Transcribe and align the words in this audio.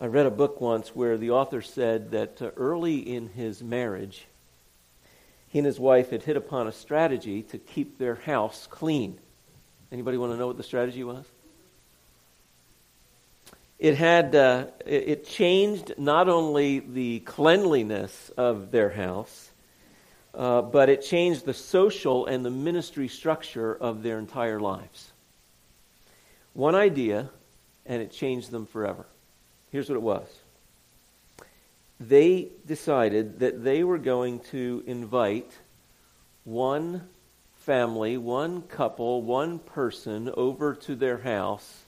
I 0.00 0.06
read 0.06 0.26
a 0.26 0.30
book 0.30 0.60
once 0.60 0.94
where 0.94 1.18
the 1.18 1.32
author 1.32 1.60
said 1.60 2.12
that 2.12 2.40
uh, 2.40 2.50
early 2.56 2.98
in 2.98 3.30
his 3.30 3.64
marriage, 3.64 4.26
he 5.48 5.58
and 5.58 5.66
his 5.66 5.80
wife 5.80 6.10
had 6.10 6.22
hit 6.22 6.36
upon 6.36 6.68
a 6.68 6.72
strategy 6.72 7.42
to 7.42 7.58
keep 7.58 7.98
their 7.98 8.14
house 8.14 8.68
clean. 8.70 9.18
Anybody 9.90 10.16
want 10.16 10.32
to 10.32 10.38
know 10.38 10.46
what 10.46 10.56
the 10.56 10.62
strategy 10.62 11.02
was? 11.02 11.24
It 13.80 13.96
had 13.96 14.36
uh, 14.36 14.66
it 14.86 15.26
changed 15.26 15.94
not 15.98 16.28
only 16.28 16.78
the 16.78 17.18
cleanliness 17.20 18.30
of 18.36 18.70
their 18.70 18.90
house, 18.90 19.50
uh, 20.32 20.62
but 20.62 20.88
it 20.88 21.02
changed 21.02 21.44
the 21.44 21.54
social 21.54 22.26
and 22.26 22.44
the 22.44 22.50
ministry 22.50 23.08
structure 23.08 23.74
of 23.74 24.04
their 24.04 24.20
entire 24.20 24.60
lives. 24.60 25.10
One 26.52 26.76
idea, 26.76 27.30
and 27.84 28.00
it 28.00 28.12
changed 28.12 28.52
them 28.52 28.66
forever. 28.66 29.04
Here's 29.70 29.88
what 29.88 29.96
it 29.96 30.02
was 30.02 30.28
they 32.00 32.48
decided 32.64 33.40
that 33.40 33.64
they 33.64 33.82
were 33.82 33.98
going 33.98 34.38
to 34.38 34.84
invite 34.86 35.50
one 36.44 37.08
family, 37.56 38.16
one 38.16 38.62
couple, 38.62 39.22
one 39.22 39.58
person 39.58 40.30
over 40.34 40.74
to 40.74 40.94
their 40.94 41.18
house 41.18 41.84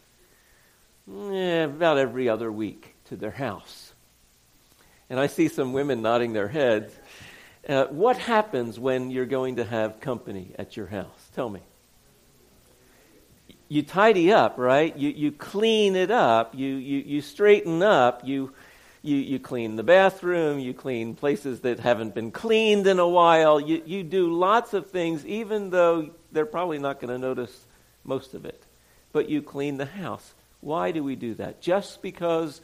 eh, 1.09 1.62
about 1.62 1.97
every 1.97 2.29
other 2.29 2.51
week 2.51 2.97
to 3.07 3.16
their 3.16 3.30
house. 3.30 3.93
And 5.09 5.19
I 5.19 5.27
see 5.27 5.49
some 5.49 5.73
women 5.73 6.02
nodding 6.02 6.33
their 6.33 6.49
heads. 6.49 6.93
Uh, 7.69 7.87
what 7.87 8.19
happens 8.19 8.79
when 8.79 9.10
you're 9.10 9.27
going 9.27 9.57
to 9.57 9.65
have 9.65 10.01
company 10.01 10.55
at 10.59 10.77
your 10.77 10.87
house? 10.87 11.30
Tell 11.35 11.49
me 11.49 11.60
you 13.70 13.84
tidy 13.84 14.33
up, 14.33 14.59
right? 14.59 14.95
You, 14.97 15.10
you 15.10 15.30
clean 15.30 15.95
it 15.95 16.10
up, 16.10 16.56
you, 16.56 16.74
you, 16.74 16.98
you 16.98 17.20
straighten 17.23 17.84
up, 17.84 18.27
you, 18.27 18.52
you, 19.01 19.16
you 19.16 19.38
clean 19.38 19.77
the 19.77 19.84
bathroom, 19.84 20.59
you 20.59 20.74
clean 20.74 21.15
places 21.15 21.60
that 21.60 21.79
haven't 21.79 22.13
been 22.13 22.32
cleaned 22.32 22.88
in 22.88 22.98
a 22.98 23.09
while. 23.09 23.60
You, 23.60 23.80
you 23.87 24.02
do 24.02 24.37
lots 24.37 24.74
of 24.74 24.91
things, 24.91 25.24
even 25.24 25.71
though 25.71 26.10
they're 26.32 26.46
probably 26.46 26.79
not 26.79 27.01
going 27.01 27.13
to 27.13 27.18
notice 27.18 27.65
most 28.02 28.35
of 28.35 28.45
it. 28.45 28.60
But 29.13 29.29
you 29.29 29.41
clean 29.41 29.76
the 29.76 29.87
house. 29.87 30.35
Why 30.60 30.91
do 30.91 31.04
we 31.04 31.15
do 31.15 31.35
that? 31.35 31.63
Just 31.63 32.02
because 32.02 32.60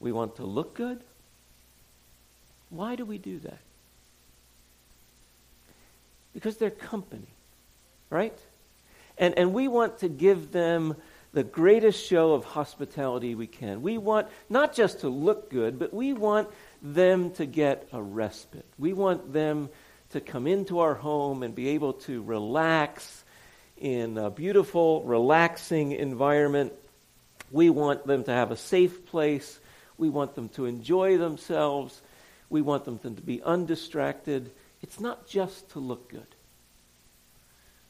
we 0.00 0.12
want 0.12 0.36
to 0.36 0.44
look 0.44 0.74
good? 0.74 1.00
Why 2.68 2.94
do 2.94 3.06
we 3.06 3.16
do 3.16 3.38
that? 3.38 3.58
Because 6.34 6.58
they're 6.58 6.68
company, 6.70 7.28
right? 8.10 8.38
And, 9.18 9.38
and 9.38 9.54
we 9.54 9.68
want 9.68 9.98
to 9.98 10.08
give 10.08 10.52
them 10.52 10.96
the 11.32 11.44
greatest 11.44 12.04
show 12.06 12.32
of 12.32 12.44
hospitality 12.44 13.34
we 13.34 13.46
can. 13.46 13.82
We 13.82 13.98
want 13.98 14.28
not 14.48 14.74
just 14.74 15.00
to 15.00 15.08
look 15.08 15.50
good, 15.50 15.78
but 15.78 15.92
we 15.92 16.12
want 16.12 16.48
them 16.82 17.30
to 17.32 17.46
get 17.46 17.88
a 17.92 18.02
respite. 18.02 18.66
We 18.78 18.92
want 18.92 19.32
them 19.32 19.68
to 20.10 20.20
come 20.20 20.46
into 20.46 20.78
our 20.80 20.94
home 20.94 21.42
and 21.42 21.54
be 21.54 21.68
able 21.70 21.94
to 21.94 22.22
relax 22.22 23.24
in 23.76 24.16
a 24.16 24.30
beautiful, 24.30 25.02
relaxing 25.02 25.92
environment. 25.92 26.72
We 27.50 27.70
want 27.70 28.06
them 28.06 28.24
to 28.24 28.30
have 28.30 28.50
a 28.50 28.56
safe 28.56 29.04
place. 29.06 29.58
We 29.98 30.08
want 30.08 30.34
them 30.34 30.48
to 30.50 30.66
enjoy 30.66 31.18
themselves. 31.18 32.00
We 32.48 32.62
want 32.62 32.84
them 32.84 32.98
to 32.98 33.10
be 33.10 33.42
undistracted. 33.42 34.52
It's 34.80 35.00
not 35.00 35.26
just 35.26 35.70
to 35.70 35.80
look 35.80 36.08
good 36.08 36.35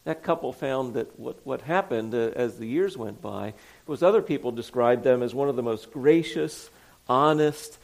that 0.07 0.23
couple 0.23 0.53
found 0.53 0.95
that 0.95 1.19
what, 1.19 1.45
what 1.45 1.63
happened 1.63 2.15
uh, 2.15 2.31
as 2.37 2.59
the 2.59 2.67
years 2.67 2.97
went 2.97 3.21
by 3.21 3.55
was 3.89 4.05
other 4.05 4.23
people 4.23 4.53
described 4.53 5.03
them 5.03 5.21
as 5.21 5.35
one 5.35 5.49
of 5.49 5.57
the 5.57 5.65
most 5.65 5.93
gracious, 5.93 6.71
honest, 7.09 7.77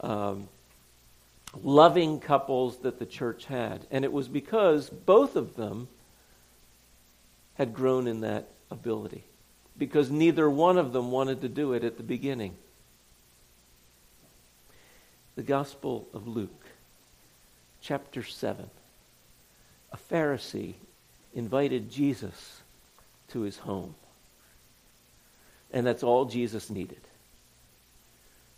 um, 0.00 0.48
loving 1.62 2.18
couples 2.18 2.78
that 2.78 2.98
the 2.98 3.04
church 3.04 3.44
had. 3.44 3.86
And 3.90 4.06
it 4.06 4.12
was 4.12 4.26
because 4.26 4.88
both 4.88 5.36
of 5.36 5.54
them 5.56 5.88
had 7.56 7.74
grown 7.74 8.06
in 8.06 8.22
that 8.22 8.48
ability, 8.70 9.24
because 9.76 10.10
neither 10.10 10.48
one 10.48 10.78
of 10.78 10.94
them 10.94 11.10
wanted 11.10 11.42
to 11.42 11.48
do 11.48 11.74
it 11.74 11.84
at 11.84 11.98
the 11.98 12.02
beginning. 12.02 12.54
The 15.34 15.42
Gospel 15.42 16.08
of 16.14 16.26
Luke, 16.26 16.64
chapter 17.82 18.22
7. 18.22 18.70
A 19.92 19.96
Pharisee 20.10 20.74
invited 21.36 21.90
Jesus 21.90 22.62
to 23.28 23.42
his 23.42 23.58
home. 23.58 23.94
And 25.70 25.86
that's 25.86 26.02
all 26.02 26.24
Jesus 26.24 26.70
needed. 26.70 27.00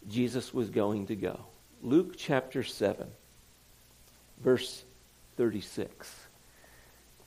Jesus 0.08 0.54
was 0.54 0.70
going 0.70 1.08
to 1.08 1.16
go. 1.16 1.40
Luke 1.82 2.14
chapter 2.16 2.62
7, 2.62 3.06
verse 4.42 4.84
36. 5.36 6.14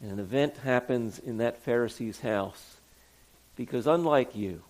And 0.01 0.12
an 0.12 0.19
event 0.19 0.57
happens 0.57 1.19
in 1.19 1.38
that 1.38 1.63
Pharisee's 1.63 2.22
house 2.22 2.78
because, 3.56 3.85
unlike 3.88 4.35
you, 4.35 4.62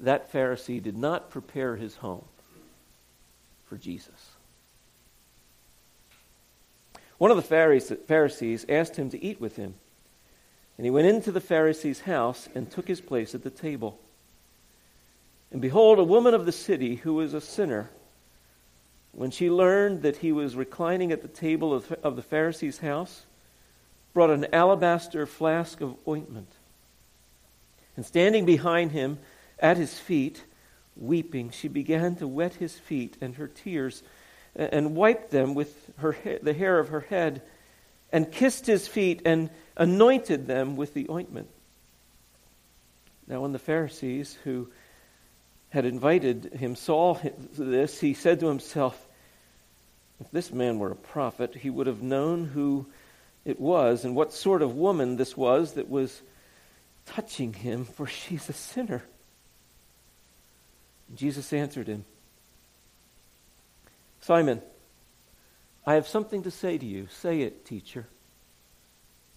that 0.00 0.32
Pharisee 0.32 0.82
did 0.82 0.96
not 0.96 1.30
prepare 1.30 1.76
his 1.76 1.94
home 1.96 2.24
for 3.66 3.76
Jesus. 3.76 4.31
One 7.22 7.30
of 7.30 7.36
the 7.36 7.94
Pharisees 8.08 8.66
asked 8.68 8.96
him 8.96 9.08
to 9.10 9.24
eat 9.24 9.40
with 9.40 9.54
him. 9.54 9.74
And 10.76 10.84
he 10.84 10.90
went 10.90 11.06
into 11.06 11.30
the 11.30 11.40
Pharisee's 11.40 12.00
house 12.00 12.48
and 12.52 12.68
took 12.68 12.88
his 12.88 13.00
place 13.00 13.32
at 13.32 13.44
the 13.44 13.48
table. 13.50 14.00
And 15.52 15.60
behold, 15.60 16.00
a 16.00 16.02
woman 16.02 16.34
of 16.34 16.46
the 16.46 16.50
city 16.50 16.96
who 16.96 17.14
was 17.14 17.32
a 17.32 17.40
sinner, 17.40 17.90
when 19.12 19.30
she 19.30 19.50
learned 19.50 20.02
that 20.02 20.16
he 20.16 20.32
was 20.32 20.56
reclining 20.56 21.12
at 21.12 21.22
the 21.22 21.28
table 21.28 21.72
of, 21.72 22.16
the 22.16 22.22
Pharisee's 22.22 22.78
house, 22.78 23.24
brought 24.12 24.30
an 24.30 24.52
alabaster 24.52 25.24
flask 25.24 25.80
of 25.80 25.94
ointment. 26.08 26.50
And 27.96 28.04
standing 28.04 28.44
behind 28.44 28.90
him 28.90 29.20
at 29.60 29.76
his 29.76 29.96
feet, 29.96 30.42
weeping, 30.96 31.50
she 31.50 31.68
began 31.68 32.16
to 32.16 32.26
wet 32.26 32.54
his 32.54 32.80
feet, 32.80 33.16
and 33.20 33.36
her 33.36 33.46
tears 33.46 34.02
and 34.54 34.94
wiped 34.94 35.30
them 35.30 35.54
with 35.54 35.74
her 35.98 36.16
the 36.42 36.52
hair 36.52 36.78
of 36.78 36.88
her 36.88 37.00
head, 37.00 37.42
and 38.12 38.30
kissed 38.30 38.66
his 38.66 38.86
feet 38.86 39.22
and 39.24 39.50
anointed 39.76 40.46
them 40.46 40.76
with 40.76 40.94
the 40.94 41.08
ointment. 41.08 41.48
Now, 43.26 43.40
when 43.40 43.52
the 43.52 43.58
Pharisees 43.58 44.36
who 44.44 44.68
had 45.70 45.86
invited 45.86 46.52
him 46.52 46.74
saw 46.74 47.18
this, 47.56 47.98
he 47.98 48.12
said 48.12 48.40
to 48.40 48.48
himself, 48.48 49.06
If 50.20 50.30
this 50.30 50.52
man 50.52 50.78
were 50.78 50.90
a 50.90 50.96
prophet, 50.96 51.54
he 51.54 51.70
would 51.70 51.86
have 51.86 52.02
known 52.02 52.44
who 52.44 52.86
it 53.44 53.58
was 53.58 54.04
and 54.04 54.14
what 54.14 54.34
sort 54.34 54.60
of 54.60 54.76
woman 54.76 55.16
this 55.16 55.34
was 55.36 55.72
that 55.74 55.88
was 55.88 56.20
touching 57.06 57.54
him, 57.54 57.86
for 57.86 58.06
she's 58.06 58.48
a 58.50 58.52
sinner. 58.52 59.02
Jesus 61.14 61.52
answered 61.52 61.86
him, 61.86 62.04
Simon, 64.22 64.62
I 65.84 65.94
have 65.94 66.06
something 66.06 66.44
to 66.44 66.50
say 66.50 66.78
to 66.78 66.86
you. 66.86 67.08
Say 67.10 67.40
it, 67.42 67.66
teacher, 67.66 68.06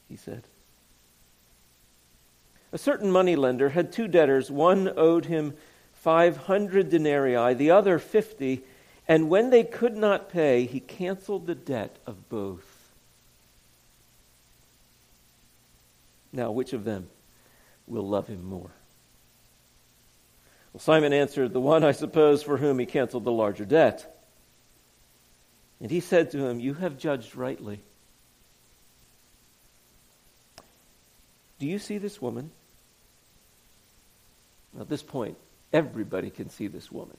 he 0.07 0.15
said. 0.15 0.43
A 2.71 2.77
certain 2.77 3.11
moneylender 3.11 3.69
had 3.69 3.91
two 3.91 4.07
debtors. 4.07 4.51
One 4.51 4.91
owed 4.95 5.25
him 5.25 5.55
500 5.93 6.89
denarii, 6.89 7.55
the 7.55 7.71
other 7.71 7.97
50, 7.97 8.61
and 9.07 9.27
when 9.27 9.49
they 9.49 9.63
could 9.63 9.97
not 9.97 10.29
pay, 10.29 10.65
he 10.65 10.79
canceled 10.79 11.47
the 11.47 11.55
debt 11.55 11.97
of 12.05 12.29
both. 12.29 12.93
Now, 16.31 16.51
which 16.51 16.73
of 16.73 16.83
them 16.83 17.07
will 17.87 18.07
love 18.07 18.27
him 18.27 18.43
more? 18.45 18.69
Well, 20.73 20.81
Simon 20.81 21.13
answered, 21.13 21.53
The 21.53 21.59
one, 21.59 21.83
I 21.83 21.91
suppose, 21.91 22.43
for 22.43 22.57
whom 22.57 22.77
he 22.77 22.85
canceled 22.85 23.23
the 23.23 23.31
larger 23.31 23.65
debt. 23.65 24.14
And 25.81 25.91
he 25.91 25.99
said 25.99 26.31
to 26.31 26.45
him, 26.45 26.59
You 26.59 26.73
have 26.73 26.97
judged 26.97 27.35
rightly. 27.35 27.81
Do 31.59 31.67
you 31.67 31.79
see 31.79 31.97
this 31.97 32.21
woman? 32.21 32.51
At 34.79 34.89
this 34.89 35.03
point, 35.03 35.37
everybody 35.71 36.29
can 36.29 36.49
see 36.49 36.67
this 36.67 36.91
woman. 36.91 37.17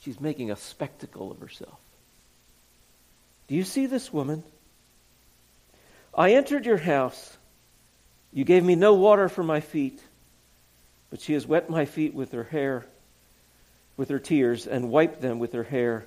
She's 0.00 0.20
making 0.20 0.50
a 0.50 0.56
spectacle 0.56 1.30
of 1.30 1.40
herself. 1.40 1.78
Do 3.48 3.54
you 3.54 3.64
see 3.64 3.86
this 3.86 4.12
woman? 4.12 4.44
I 6.14 6.32
entered 6.32 6.66
your 6.66 6.76
house. 6.76 7.36
You 8.32 8.44
gave 8.44 8.62
me 8.62 8.74
no 8.74 8.94
water 8.94 9.28
for 9.28 9.42
my 9.42 9.60
feet, 9.60 10.00
but 11.10 11.20
she 11.20 11.32
has 11.32 11.46
wet 11.46 11.70
my 11.70 11.84
feet 11.84 12.14
with 12.14 12.32
her 12.32 12.44
hair, 12.44 12.86
with 13.96 14.10
her 14.10 14.18
tears, 14.18 14.66
and 14.66 14.90
wiped 14.90 15.20
them 15.20 15.38
with 15.38 15.52
her 15.54 15.64
hair. 15.64 16.06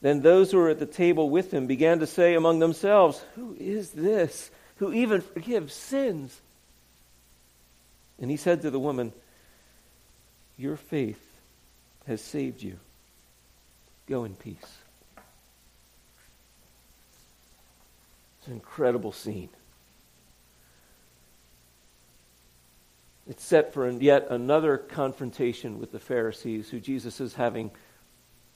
Then 0.00 0.20
those 0.20 0.50
who 0.50 0.58
were 0.58 0.70
at 0.70 0.78
the 0.78 0.86
table 0.86 1.28
with 1.28 1.52
him 1.52 1.66
began 1.66 1.98
to 1.98 2.06
say 2.06 2.34
among 2.34 2.58
themselves, 2.58 3.22
Who 3.34 3.54
is 3.58 3.90
this 3.90 4.50
who 4.76 4.92
even 4.94 5.20
forgives 5.20 5.74
sins? 5.74 6.40
And 8.18 8.30
he 8.30 8.38
said 8.38 8.62
to 8.62 8.70
the 8.70 8.78
woman, 8.78 9.12
Your 10.56 10.76
faith 10.76 11.22
has 12.06 12.22
saved 12.22 12.62
you. 12.62 12.78
Go 14.06 14.24
in 14.24 14.34
peace. 14.34 14.56
It's 18.38 18.46
an 18.46 18.54
incredible 18.54 19.12
scene. 19.12 19.50
It's 23.28 23.44
set 23.44 23.74
for 23.74 23.88
yet 23.88 24.28
another 24.30 24.78
confrontation 24.78 25.78
with 25.78 25.92
the 25.92 26.00
Pharisees, 26.00 26.70
who 26.70 26.80
Jesus 26.80 27.20
is 27.20 27.34
having 27.34 27.70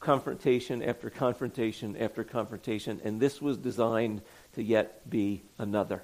confrontation 0.05 0.83
after 0.83 1.11
confrontation 1.11 1.97
after 1.97 2.23
confrontation, 2.23 3.01
and 3.05 3.21
this 3.21 3.41
was 3.41 3.57
designed 3.57 4.23
to 4.55 4.63
yet 4.63 5.09
be 5.09 5.43
another. 5.59 6.03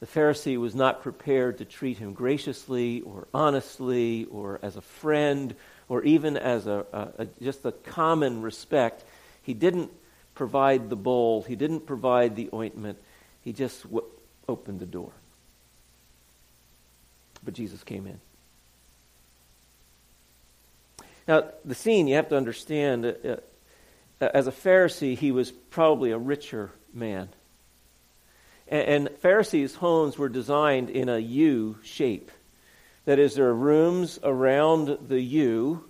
The 0.00 0.06
Pharisee 0.06 0.58
was 0.58 0.74
not 0.74 1.02
prepared 1.02 1.58
to 1.58 1.64
treat 1.64 1.98
him 1.98 2.12
graciously 2.12 3.00
or 3.00 3.26
honestly 3.34 4.26
or 4.30 4.60
as 4.62 4.76
a 4.76 4.80
friend 4.80 5.54
or 5.88 6.02
even 6.04 6.36
as 6.36 6.66
a, 6.66 6.86
a, 6.92 7.22
a, 7.22 7.26
just 7.42 7.64
a 7.64 7.72
common 7.72 8.42
respect. 8.42 9.04
He 9.42 9.54
didn't 9.54 9.90
provide 10.34 10.88
the 10.88 10.96
bowl, 10.96 11.42
he 11.42 11.56
didn't 11.56 11.80
provide 11.80 12.36
the 12.36 12.48
ointment, 12.54 12.98
he 13.42 13.52
just 13.52 13.82
w- 13.84 14.06
opened 14.48 14.78
the 14.78 14.86
door. 14.86 15.10
But 17.44 17.54
Jesus 17.54 17.82
came 17.82 18.06
in. 18.06 18.20
Now, 21.28 21.50
the 21.62 21.74
scene 21.74 22.08
you 22.08 22.16
have 22.16 22.30
to 22.30 22.36
understand 22.38 23.04
uh, 23.04 23.36
uh, 24.18 24.28
as 24.32 24.46
a 24.46 24.52
Pharisee, 24.52 25.16
he 25.16 25.30
was 25.30 25.52
probably 25.52 26.10
a 26.10 26.18
richer 26.18 26.72
man. 26.94 27.28
And, 28.66 29.06
and 29.06 29.18
Pharisees' 29.18 29.74
homes 29.74 30.16
were 30.16 30.30
designed 30.30 30.88
in 30.88 31.10
a 31.10 31.18
U 31.18 31.76
shape. 31.82 32.30
That 33.04 33.18
is, 33.18 33.34
there 33.34 33.46
are 33.46 33.54
rooms 33.54 34.18
around 34.22 34.98
the 35.08 35.20
U, 35.20 35.84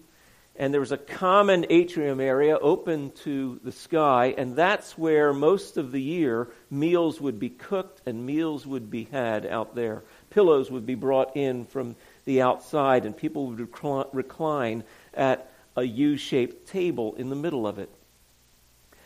and 0.57 0.75
there 0.75 0.81
was 0.81 0.93
a 0.93 0.99
common 0.99 1.67
atrium 1.71 2.21
area 2.21 2.59
open 2.59 3.13
to 3.23 3.61
the 3.63 3.71
sky, 3.71 4.35
and 4.37 4.57
that's 4.57 4.99
where 4.99 5.33
most 5.33 5.77
of 5.77 5.93
the 5.93 6.03
year 6.03 6.49
meals 6.69 7.21
would 7.21 7.39
be 7.39 7.49
cooked 7.49 8.03
and 8.07 8.27
meals 8.27 8.67
would 8.67 8.91
be 8.91 9.05
had 9.05 9.47
out 9.47 9.77
there. 9.77 10.03
Pillows 10.31 10.69
would 10.69 10.85
be 10.85 10.97
brought 10.97 11.37
in 11.37 11.65
from 11.65 11.95
the 12.25 12.43
outside, 12.43 13.07
and 13.07 13.17
people 13.17 13.47
would 13.47 13.61
recline 14.13 14.83
at 15.15 15.51
a 15.77 15.83
U 15.83 16.17
shaped 16.17 16.69
table 16.69 17.15
in 17.17 17.31
the 17.31 17.37
middle 17.37 17.67
of 17.67 17.79
it. 17.79 17.91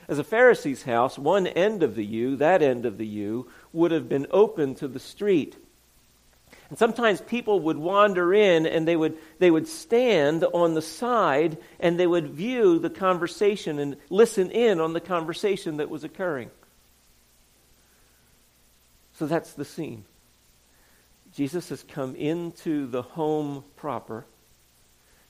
As 0.09 0.19
a 0.19 0.25
Pharisee's 0.25 0.83
house, 0.83 1.19
one 1.19 1.47
end 1.47 1.83
of 1.83 1.95
the 1.95 2.05
U, 2.05 2.37
that 2.37 2.63
end 2.63 2.87
of 2.87 2.99
the 2.99 3.07
U, 3.07 3.49
would 3.73 3.93
have 3.93 4.09
been 4.09 4.27
open 4.31 4.75
to 4.77 4.89
the 4.89 4.99
street. 4.99 5.57
And 6.69 6.79
sometimes 6.79 7.21
people 7.21 7.61
would 7.61 7.77
wander 7.77 8.35
in 8.35 8.67
and 8.67 8.89
they 8.89 8.97
would, 8.97 9.19
they 9.39 9.51
would 9.51 9.69
stand 9.69 10.45
on 10.45 10.75
the 10.75 10.83
side 10.83 11.59
and 11.79 12.01
they 12.01 12.07
would 12.07 12.31
view 12.31 12.79
the 12.79 12.91
conversation 12.91 13.79
and 13.79 13.97
listen 14.11 14.51
in 14.51 14.81
on 14.81 14.93
the 14.93 15.01
conversation 15.01 15.77
that 15.77 15.91
was 15.91 16.03
occurring. 16.03 16.51
So 19.15 19.27
that's 19.27 19.53
the 19.53 19.65
scene. 19.65 20.05
Jesus 21.35 21.69
has 21.69 21.83
come 21.83 22.15
into 22.17 22.87
the 22.87 23.03
home 23.03 23.65
proper. 23.77 24.27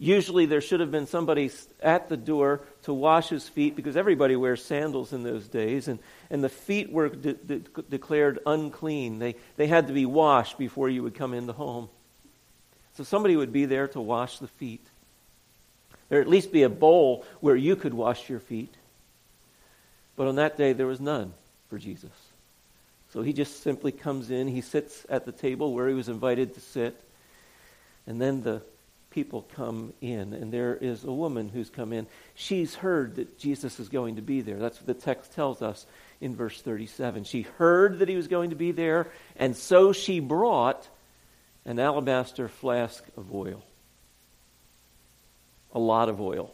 Usually 0.02 0.46
there 0.46 0.60
should 0.60 0.80
have 0.80 0.90
been 0.90 1.06
somebody 1.06 1.48
at 1.80 2.08
the 2.08 2.16
door 2.16 2.62
to 2.82 2.92
wash 2.92 3.28
his 3.28 3.48
feet 3.48 3.76
because 3.76 3.96
everybody 3.96 4.34
wears 4.34 4.64
sandals 4.64 5.12
in 5.12 5.22
those 5.22 5.46
days. 5.46 5.86
And, 5.86 6.00
and 6.28 6.42
the 6.42 6.48
feet 6.48 6.90
were 6.90 7.08
de- 7.08 7.34
de- 7.34 7.60
declared 7.88 8.40
unclean. 8.44 9.20
They, 9.20 9.36
they 9.54 9.68
had 9.68 9.86
to 9.86 9.92
be 9.92 10.04
washed 10.04 10.58
before 10.58 10.88
you 10.88 11.04
would 11.04 11.14
come 11.14 11.34
in 11.34 11.46
the 11.46 11.52
home. 11.52 11.88
So 12.96 13.04
somebody 13.04 13.36
would 13.36 13.52
be 13.52 13.66
there 13.66 13.86
to 13.86 14.00
wash 14.00 14.40
the 14.40 14.48
feet. 14.48 14.84
There 16.08 16.18
would 16.18 16.26
at 16.26 16.32
least 16.32 16.50
be 16.50 16.64
a 16.64 16.68
bowl 16.68 17.24
where 17.38 17.54
you 17.54 17.76
could 17.76 17.94
wash 17.94 18.28
your 18.28 18.40
feet. 18.40 18.74
But 20.16 20.26
on 20.26 20.34
that 20.34 20.56
day, 20.56 20.72
there 20.72 20.88
was 20.88 20.98
none 20.98 21.32
for 21.70 21.78
Jesus. 21.78 22.10
So 23.12 23.22
he 23.22 23.32
just 23.32 23.62
simply 23.62 23.92
comes 23.92 24.32
in. 24.32 24.48
He 24.48 24.62
sits 24.62 25.06
at 25.08 25.26
the 25.26 25.32
table 25.32 25.72
where 25.72 25.88
he 25.88 25.94
was 25.94 26.08
invited 26.08 26.54
to 26.54 26.60
sit. 26.60 27.00
And 28.08 28.20
then 28.20 28.42
the 28.42 28.62
people 29.12 29.46
come 29.54 29.92
in, 30.00 30.32
and 30.32 30.52
there 30.52 30.74
is 30.74 31.04
a 31.04 31.12
woman 31.12 31.48
who's 31.48 31.70
come 31.70 31.92
in. 31.92 32.06
She's 32.34 32.74
heard 32.74 33.16
that 33.16 33.38
Jesus 33.38 33.78
is 33.78 33.88
going 33.88 34.16
to 34.16 34.22
be 34.22 34.40
there. 34.40 34.58
That's 34.58 34.78
what 34.78 34.86
the 34.86 34.94
text 34.94 35.32
tells 35.32 35.62
us 35.62 35.86
in 36.20 36.34
verse 36.34 36.60
37. 36.60 37.24
She 37.24 37.42
heard 37.42 38.00
that 38.00 38.08
he 38.08 38.16
was 38.16 38.26
going 38.26 38.50
to 38.50 38.56
be 38.56 38.72
there, 38.72 39.10
and 39.36 39.56
so 39.56 39.92
she 39.92 40.18
brought 40.18 40.88
an 41.64 41.78
alabaster 41.78 42.48
flask 42.48 43.04
of 43.16 43.32
oil. 43.32 43.62
A 45.74 45.78
lot 45.78 46.08
of 46.08 46.20
oil. 46.20 46.52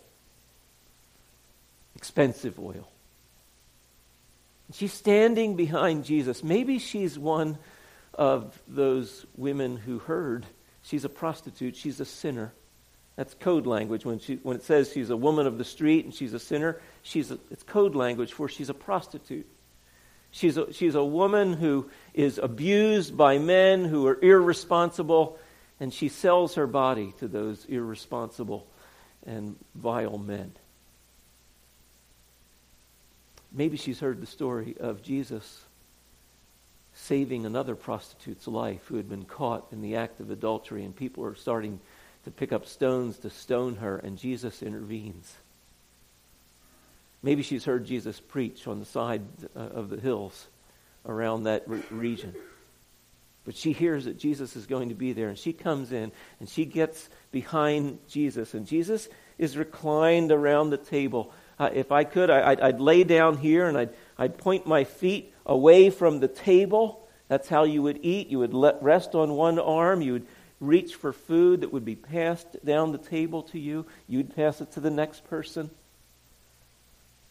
Expensive 1.96 2.58
oil. 2.58 2.88
She's 4.72 4.92
standing 4.92 5.56
behind 5.56 6.04
Jesus. 6.04 6.44
Maybe 6.44 6.78
she's 6.78 7.18
one 7.18 7.58
of 8.14 8.60
those 8.68 9.24
women 9.36 9.76
who 9.76 9.98
heard 9.98 10.44
she's 10.88 11.04
a 11.04 11.08
prostitute, 11.08 11.76
she's 11.76 12.00
a 12.00 12.04
sinner. 12.04 12.52
That's 13.16 13.34
code 13.34 13.66
language. 13.66 14.04
When, 14.04 14.20
she, 14.20 14.36
when 14.42 14.56
it 14.56 14.62
says 14.62 14.92
she's 14.92 15.10
a 15.10 15.16
woman 15.16 15.46
of 15.46 15.58
the 15.58 15.64
street 15.64 16.04
and 16.04 16.14
she's 16.14 16.32
a 16.32 16.38
sinner, 16.38 16.80
she's 17.02 17.30
a, 17.30 17.38
it's 17.50 17.62
code 17.62 17.94
language 17.94 18.32
for 18.32 18.48
she's 18.48 18.70
a 18.70 18.74
prostitute. 18.74 19.46
She's 20.30 20.56
a, 20.56 20.72
she's 20.72 20.94
a 20.94 21.04
woman 21.04 21.52
who 21.54 21.90
is 22.14 22.38
abused 22.38 23.16
by 23.16 23.38
men 23.38 23.84
who 23.84 24.06
are 24.06 24.18
irresponsible, 24.22 25.38
and 25.80 25.92
she 25.92 26.08
sells 26.08 26.54
her 26.54 26.66
body 26.66 27.12
to 27.18 27.28
those 27.28 27.64
irresponsible 27.66 28.66
and 29.26 29.56
vile 29.74 30.18
men. 30.18 30.52
Maybe 33.52 33.76
she's 33.76 34.00
heard 34.00 34.20
the 34.20 34.26
story 34.26 34.76
of 34.78 35.02
Jesus 35.02 35.64
saving 37.04 37.46
another 37.46 37.76
prostitute's 37.76 38.48
life 38.48 38.84
who 38.86 38.96
had 38.96 39.08
been 39.08 39.24
caught 39.24 39.66
in 39.72 39.80
the 39.80 39.96
act 39.96 40.20
of 40.20 40.30
adultery, 40.30 40.84
and 40.84 40.94
people 40.94 41.24
are 41.24 41.34
starting 41.34 41.78
to 42.24 42.30
pick 42.30 42.52
up 42.52 42.66
stones 42.66 43.18
to 43.18 43.30
stone 43.30 43.76
her, 43.76 43.96
and 43.98 44.18
Jesus 44.18 44.62
intervenes. 44.62 45.32
Maybe 47.22 47.42
she's 47.42 47.64
heard 47.64 47.84
Jesus 47.84 48.20
preach 48.20 48.66
on 48.66 48.80
the 48.80 48.84
side 48.84 49.22
uh, 49.56 49.60
of 49.60 49.90
the 49.90 50.00
hills 50.00 50.48
around 51.06 51.44
that 51.44 51.68
re- 51.68 51.82
region. 51.90 52.34
But 53.44 53.56
she 53.56 53.72
hears 53.72 54.04
that 54.04 54.18
Jesus 54.18 54.56
is 54.56 54.66
going 54.66 54.90
to 54.90 54.94
be 54.94 55.12
there, 55.12 55.28
and 55.28 55.38
she 55.38 55.52
comes 55.52 55.90
in 55.92 56.12
and 56.38 56.48
she 56.48 56.64
gets 56.64 57.08
behind 57.32 57.98
Jesus, 58.08 58.54
and 58.54 58.66
Jesus 58.66 59.08
is 59.38 59.56
reclined 59.56 60.32
around 60.32 60.70
the 60.70 60.76
table. 60.76 61.32
Uh, 61.58 61.70
if 61.72 61.90
I 61.90 62.04
could, 62.04 62.28
I, 62.28 62.50
would 62.50 62.60
I'd 62.60 62.80
lay 62.80 63.04
down 63.04 63.38
here 63.38 63.66
and 63.66 63.78
I'd, 63.78 63.90
I'd 64.18 64.38
point 64.38 64.66
my 64.66 64.84
feet 64.84 65.32
away 65.46 65.90
from 65.90 66.20
the 66.20 66.28
table. 66.28 67.06
That's 67.28 67.48
how 67.48 67.64
you 67.64 67.82
would 67.82 68.00
eat. 68.02 68.28
You 68.28 68.40
would 68.40 68.54
let, 68.54 68.82
rest 68.82 69.14
on 69.14 69.32
one 69.32 69.58
arm. 69.58 70.02
You 70.02 70.14
would 70.14 70.26
reach 70.60 70.94
for 70.96 71.12
food 71.12 71.60
that 71.60 71.72
would 71.72 71.84
be 71.84 71.94
passed 71.94 72.64
down 72.64 72.92
the 72.92 72.98
table 72.98 73.42
to 73.44 73.58
you. 73.58 73.86
You'd 74.08 74.34
pass 74.34 74.60
it 74.60 74.72
to 74.72 74.80
the 74.80 74.90
next 74.90 75.28
person 75.28 75.70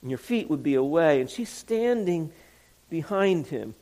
and 0.02 0.12
your 0.12 0.18
feet 0.18 0.50
would 0.50 0.64
be 0.64 0.76
away. 0.76 1.22
And 1.22 1.30
she's 1.30 1.50
standing 1.50 2.32
behind 2.90 3.48
him. 3.48 3.76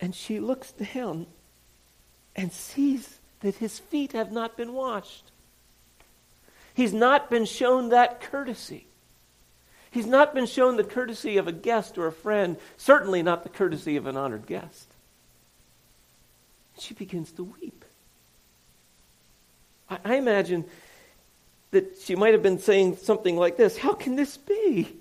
And 0.00 0.14
she 0.14 0.40
looks 0.40 0.72
down 0.72 1.26
and 2.34 2.52
sees 2.52 3.18
that 3.40 3.56
his 3.56 3.78
feet 3.78 4.12
have 4.12 4.30
not 4.30 4.56
been 4.56 4.72
washed. 4.72 5.30
He's 6.74 6.92
not 6.92 7.30
been 7.30 7.46
shown 7.46 7.88
that 7.88 8.20
courtesy. 8.20 8.86
He's 9.96 10.04
not 10.04 10.34
been 10.34 10.44
shown 10.44 10.76
the 10.76 10.84
courtesy 10.84 11.38
of 11.38 11.48
a 11.48 11.52
guest 11.52 11.96
or 11.96 12.06
a 12.06 12.12
friend, 12.12 12.58
certainly 12.76 13.22
not 13.22 13.44
the 13.44 13.48
courtesy 13.48 13.96
of 13.96 14.06
an 14.06 14.14
honored 14.14 14.46
guest. 14.46 14.90
She 16.78 16.92
begins 16.92 17.32
to 17.32 17.44
weep. 17.44 17.82
I, 19.88 19.98
I 20.04 20.14
imagine 20.16 20.66
that 21.70 21.96
she 21.98 22.14
might 22.14 22.34
have 22.34 22.42
been 22.42 22.58
saying 22.58 22.98
something 22.98 23.38
like 23.38 23.56
this 23.56 23.78
How 23.78 23.94
can 23.94 24.16
this 24.16 24.36
be? 24.36 24.94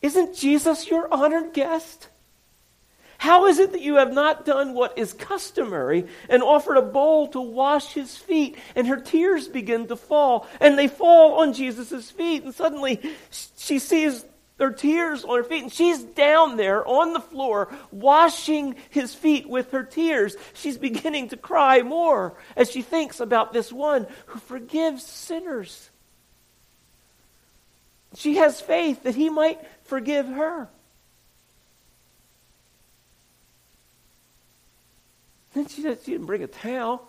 Isn't 0.00 0.34
Jesus 0.34 0.88
your 0.88 1.12
honored 1.12 1.52
guest? 1.52 2.08
How 3.18 3.46
is 3.46 3.58
it 3.58 3.72
that 3.72 3.82
you 3.82 3.96
have 3.96 4.12
not 4.12 4.46
done 4.46 4.74
what 4.74 4.96
is 4.96 5.12
customary 5.12 6.06
and 6.28 6.40
offered 6.40 6.76
a 6.76 6.82
bowl 6.82 7.26
to 7.28 7.40
wash 7.40 7.92
his 7.92 8.16
feet? 8.16 8.56
And 8.76 8.86
her 8.86 9.00
tears 9.00 9.48
begin 9.48 9.88
to 9.88 9.96
fall, 9.96 10.46
and 10.60 10.78
they 10.78 10.86
fall 10.86 11.40
on 11.40 11.52
Jesus' 11.52 12.12
feet. 12.12 12.44
And 12.44 12.54
suddenly 12.54 13.02
she 13.56 13.80
sees 13.80 14.24
her 14.60 14.70
tears 14.70 15.24
on 15.24 15.36
her 15.36 15.42
feet, 15.42 15.64
and 15.64 15.72
she's 15.72 16.00
down 16.02 16.56
there 16.56 16.86
on 16.86 17.12
the 17.12 17.20
floor 17.20 17.72
washing 17.90 18.76
his 18.90 19.16
feet 19.16 19.48
with 19.48 19.72
her 19.72 19.82
tears. 19.82 20.36
She's 20.54 20.78
beginning 20.78 21.30
to 21.30 21.36
cry 21.36 21.82
more 21.82 22.34
as 22.56 22.70
she 22.70 22.82
thinks 22.82 23.18
about 23.18 23.52
this 23.52 23.72
one 23.72 24.06
who 24.26 24.38
forgives 24.38 25.04
sinners. 25.04 25.90
She 28.14 28.36
has 28.36 28.60
faith 28.60 29.02
that 29.02 29.16
he 29.16 29.28
might 29.28 29.60
forgive 29.82 30.26
her. 30.28 30.68
Then 35.58 35.66
she, 35.66 35.82
she 35.82 36.12
didn't 36.12 36.26
bring 36.26 36.44
a 36.44 36.46
towel. 36.46 37.02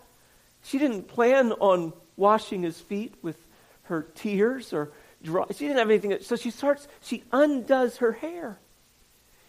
She 0.63 0.79
didn't 0.79 1.03
plan 1.03 1.51
on 1.51 1.93
washing 2.17 2.63
his 2.63 2.79
feet 2.79 3.13
with 3.21 3.37
her 3.83 4.07
tears 4.15 4.73
or 4.73 4.91
dry. 5.21 5.45
She 5.51 5.67
didn't 5.67 5.77
have 5.77 5.89
anything. 5.91 6.17
So 6.21 6.35
she 6.35 6.49
starts, 6.49 6.87
she 7.01 7.23
undoes 7.31 7.97
her 7.97 8.11
hair. 8.11 8.57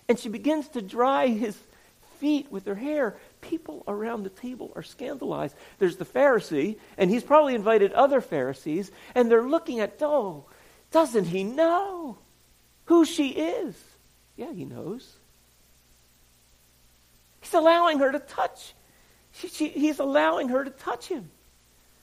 And 0.07 0.19
she 0.19 0.29
begins 0.29 0.69
to 0.71 0.83
dry 0.83 1.29
his 1.29 1.57
feet 2.19 2.53
with 2.53 2.67
her 2.67 2.75
hair. 2.75 3.17
People 3.41 3.85
around 3.89 4.25
the 4.25 4.29
table 4.29 4.71
are 4.77 4.83
scandalized. 4.83 5.57
There's 5.79 5.97
the 5.97 6.05
Pharisee, 6.05 6.77
and 6.99 7.11
he's 7.11 7.25
probably 7.25 7.55
invited 7.55 7.95
other 7.95 8.21
Pharisees, 8.21 8.93
and 9.15 9.31
they're 9.31 9.49
looking 9.49 9.81
at, 9.81 9.97
oh, 10.03 10.45
doesn't 10.91 11.25
he 11.25 11.43
know 11.43 12.19
who 12.85 13.07
she 13.07 13.31
is? 13.31 13.75
Yeah, 14.37 14.53
he 14.53 14.67
knows. 14.67 15.17
He's 17.41 17.55
allowing 17.55 18.01
her 18.01 18.13
to 18.13 18.19
touch. 18.19 18.75
She, 19.33 19.49
she, 19.49 19.69
he's 19.69 19.99
allowing 19.99 20.49
her 20.49 20.65
to 20.65 20.71
touch 20.71 21.09
him. 21.09 21.31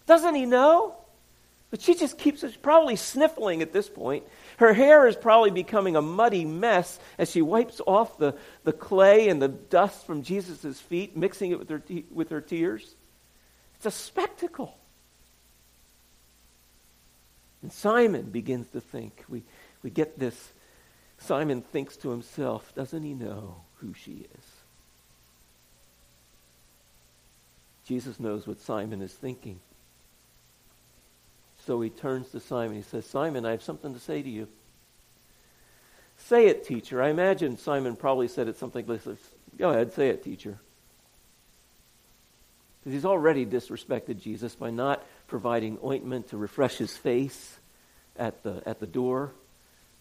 Doesn't 0.05 0.35
he 0.35 0.45
know? 0.45 0.95
But 1.69 1.81
she 1.81 1.95
just 1.95 2.17
keeps 2.17 2.41
she's 2.41 2.55
probably 2.55 2.95
sniffling 2.95 3.61
at 3.61 3.73
this 3.73 3.89
point. 3.89 4.23
Her 4.57 4.73
hair 4.73 5.05
is 5.05 5.17
probably 5.17 5.51
becoming 5.51 5.97
a 5.97 6.01
muddy 6.01 6.45
mess 6.45 6.97
as 7.17 7.29
she 7.29 7.41
wipes 7.41 7.81
off 7.85 8.17
the, 8.17 8.35
the 8.63 8.71
clay 8.71 9.27
and 9.27 9.41
the 9.41 9.49
dust 9.49 10.05
from 10.05 10.23
Jesus' 10.23 10.79
feet, 10.79 11.17
mixing 11.17 11.51
it 11.51 11.59
with 11.59 11.69
her, 11.69 11.81
with 12.09 12.29
her 12.29 12.39
tears. 12.39 12.95
It's 13.75 13.85
a 13.85 13.91
spectacle. 13.91 14.77
And 17.61 17.71
Simon 17.71 18.29
begins 18.29 18.69
to 18.69 18.79
think. 18.79 19.25
We, 19.27 19.43
we 19.83 19.89
get 19.89 20.17
this. 20.17 20.53
Simon 21.17 21.61
thinks 21.61 21.97
to 21.97 22.11
himself, 22.11 22.73
doesn't 22.75 23.03
he 23.03 23.13
know 23.13 23.57
who 23.75 23.93
she 23.93 24.27
is? 24.37 24.45
Jesus 27.87 28.19
knows 28.19 28.45
what 28.45 28.59
Simon 28.59 29.01
is 29.01 29.13
thinking. 29.13 29.59
So 31.65 31.79
he 31.81 31.89
turns 31.89 32.29
to 32.29 32.39
Simon. 32.39 32.75
He 32.75 32.81
says, 32.81 33.05
Simon, 33.05 33.45
I 33.45 33.51
have 33.51 33.63
something 33.63 33.93
to 33.93 33.99
say 33.99 34.21
to 34.21 34.29
you. 34.29 34.47
Say 36.17 36.47
it, 36.47 36.65
teacher. 36.65 37.01
I 37.01 37.09
imagine 37.09 37.57
Simon 37.57 37.95
probably 37.95 38.27
said 38.27 38.47
it 38.47 38.57
something 38.57 38.85
like 38.85 39.03
this. 39.03 39.17
Go 39.57 39.69
ahead, 39.69 39.93
say 39.93 40.09
it, 40.09 40.23
teacher. 40.23 40.57
Because 42.79 42.93
he's 42.93 43.05
already 43.05 43.45
disrespected 43.45 44.21
Jesus 44.21 44.55
by 44.55 44.69
not 44.69 45.05
providing 45.27 45.77
ointment 45.83 46.29
to 46.29 46.37
refresh 46.37 46.77
his 46.77 46.95
face 46.95 47.57
at 48.17 48.43
the, 48.43 48.63
at 48.65 48.79
the 48.79 48.87
door, 48.87 49.31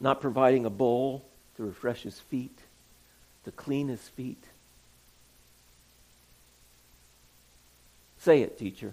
not 0.01 0.21
providing 0.21 0.65
a 0.65 0.71
bowl 0.71 1.25
to 1.57 1.65
refresh 1.65 2.03
his 2.03 2.19
feet, 2.19 2.59
to 3.45 3.51
clean 3.53 3.89
his 3.89 4.09
feet. 4.09 4.43
Say 8.27 8.43
it, 8.43 8.59
teacher. 8.59 8.93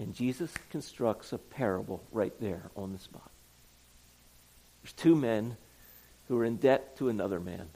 And 0.00 0.12
Jesus 0.12 0.52
constructs 0.70 1.32
a 1.32 1.38
parable 1.38 2.02
right 2.10 2.32
there 2.40 2.64
on 2.76 2.92
the 2.92 2.98
spot. 2.98 3.30
There's 4.82 4.92
two 4.94 5.14
men 5.14 5.56
who 6.26 6.36
are 6.36 6.44
in 6.44 6.56
debt 6.56 6.96
to 6.96 7.10
another 7.10 7.38
man. 7.38 7.68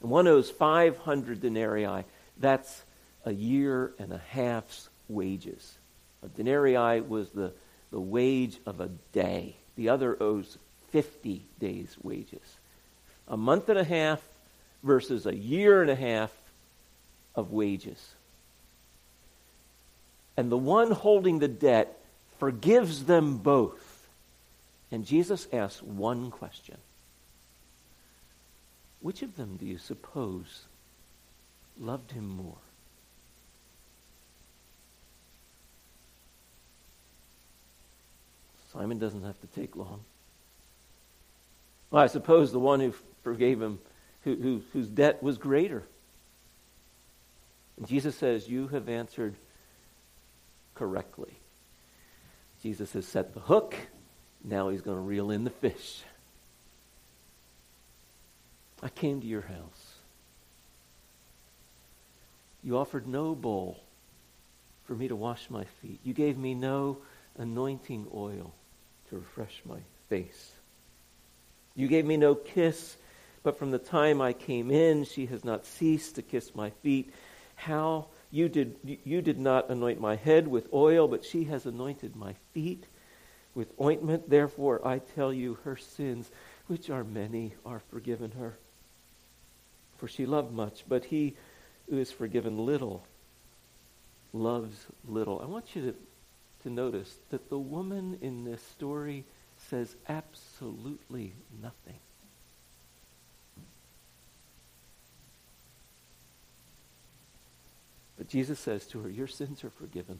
And 0.00 0.10
one 0.10 0.26
owes 0.26 0.50
500 0.50 1.40
denarii. 1.40 2.02
That's 2.38 2.82
a 3.24 3.30
year 3.30 3.92
and 4.00 4.12
a 4.12 4.20
half's 4.30 4.88
wages. 5.08 5.78
A 6.24 6.26
denarii 6.26 7.00
was 7.00 7.30
the, 7.30 7.52
the 7.92 8.00
wage 8.00 8.58
of 8.66 8.80
a 8.80 8.88
day. 9.12 9.54
The 9.76 9.90
other 9.90 10.20
owes 10.20 10.58
50 10.90 11.46
days' 11.60 11.96
wages. 12.02 12.56
A 13.28 13.36
month 13.36 13.68
and 13.68 13.78
a 13.78 13.84
half 13.84 14.20
versus 14.82 15.26
a 15.26 15.36
year 15.36 15.80
and 15.80 15.92
a 15.92 15.94
half 15.94 16.32
of 17.36 17.52
wages. 17.52 18.15
And 20.36 20.50
the 20.50 20.58
one 20.58 20.90
holding 20.90 21.38
the 21.38 21.48
debt 21.48 21.98
forgives 22.38 23.04
them 23.04 23.38
both. 23.38 24.08
And 24.90 25.04
Jesus 25.04 25.48
asks 25.52 25.82
one 25.82 26.30
question 26.30 26.76
Which 29.00 29.22
of 29.22 29.36
them 29.36 29.56
do 29.56 29.66
you 29.66 29.78
suppose 29.78 30.64
loved 31.78 32.12
him 32.12 32.28
more? 32.28 32.58
Simon 38.72 38.98
doesn't 38.98 39.24
have 39.24 39.40
to 39.40 39.46
take 39.46 39.74
long. 39.74 40.00
Well, 41.90 42.02
I 42.02 42.08
suppose 42.08 42.52
the 42.52 42.58
one 42.58 42.80
who 42.80 42.92
forgave 43.22 43.62
him, 43.62 43.78
who, 44.24 44.34
who, 44.34 44.62
whose 44.72 44.88
debt 44.88 45.22
was 45.22 45.38
greater. 45.38 45.82
And 47.78 47.86
Jesus 47.86 48.16
says, 48.16 48.48
You 48.48 48.68
have 48.68 48.88
answered 48.88 49.34
correctly. 50.76 51.32
Jesus 52.62 52.92
has 52.92 53.06
set 53.06 53.34
the 53.34 53.40
hook. 53.40 53.74
Now 54.44 54.68
he's 54.68 54.82
going 54.82 54.96
to 54.96 55.02
reel 55.02 55.30
in 55.30 55.44
the 55.44 55.50
fish. 55.50 56.02
I 58.82 58.88
came 58.88 59.20
to 59.20 59.26
your 59.26 59.42
house. 59.42 59.94
You 62.62 62.78
offered 62.78 63.06
no 63.06 63.34
bowl 63.34 63.80
for 64.84 64.94
me 64.94 65.08
to 65.08 65.16
wash 65.16 65.50
my 65.50 65.64
feet. 65.80 66.00
You 66.04 66.14
gave 66.14 66.36
me 66.36 66.54
no 66.54 66.98
anointing 67.38 68.06
oil 68.14 68.52
to 69.08 69.16
refresh 69.16 69.62
my 69.64 69.78
face. 70.08 70.52
You 71.74 71.88
gave 71.88 72.04
me 72.04 72.16
no 72.16 72.34
kiss, 72.34 72.96
but 73.42 73.58
from 73.58 73.70
the 73.70 73.78
time 73.78 74.20
I 74.20 74.32
came 74.32 74.70
in, 74.70 75.04
she 75.04 75.26
has 75.26 75.44
not 75.44 75.66
ceased 75.66 76.16
to 76.16 76.22
kiss 76.22 76.54
my 76.54 76.70
feet. 76.82 77.12
How 77.54 78.06
you 78.30 78.48
did, 78.48 78.76
you 79.04 79.22
did 79.22 79.38
not 79.38 79.70
anoint 79.70 80.00
my 80.00 80.16
head 80.16 80.48
with 80.48 80.72
oil, 80.72 81.08
but 81.08 81.24
she 81.24 81.44
has 81.44 81.66
anointed 81.66 82.16
my 82.16 82.34
feet 82.52 82.84
with 83.54 83.72
ointment. 83.80 84.28
Therefore, 84.28 84.86
I 84.86 84.98
tell 84.98 85.32
you, 85.32 85.58
her 85.64 85.76
sins, 85.76 86.30
which 86.66 86.90
are 86.90 87.04
many, 87.04 87.54
are 87.64 87.80
forgiven 87.90 88.32
her. 88.32 88.56
For 89.98 90.08
she 90.08 90.26
loved 90.26 90.52
much, 90.52 90.84
but 90.88 91.06
he 91.06 91.34
who 91.88 91.98
is 91.98 92.10
forgiven 92.10 92.66
little 92.66 93.04
loves 94.32 94.86
little. 95.08 95.40
I 95.40 95.46
want 95.46 95.74
you 95.74 95.82
to, 95.82 95.94
to 96.64 96.70
notice 96.70 97.16
that 97.30 97.48
the 97.48 97.58
woman 97.58 98.18
in 98.20 98.44
this 98.44 98.62
story 98.62 99.24
says 99.70 99.96
absolutely 100.08 101.32
nothing. 101.62 101.98
But 108.26 108.32
Jesus 108.32 108.58
says 108.58 108.84
to 108.88 109.00
her, 109.02 109.08
Your 109.08 109.28
sins 109.28 109.62
are 109.62 109.70
forgiven. 109.70 110.18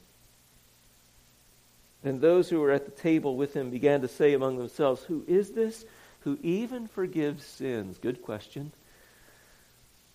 Then 2.05 2.21
those 2.21 2.49
who 2.49 2.61
were 2.61 2.71
at 2.71 2.85
the 2.85 2.93
table 2.93 3.37
with 3.37 3.55
him 3.55 3.71
began 3.71 4.03
to 4.03 4.09
say 4.09 4.33
among 4.33 4.59
themselves, 4.59 5.03
Who 5.03 5.25
is 5.27 5.51
this 5.51 5.85
who 6.21 6.39
even 6.41 6.87
forgives 6.87 7.45
sins? 7.45 7.99
Good 7.99 8.23
question. 8.23 8.71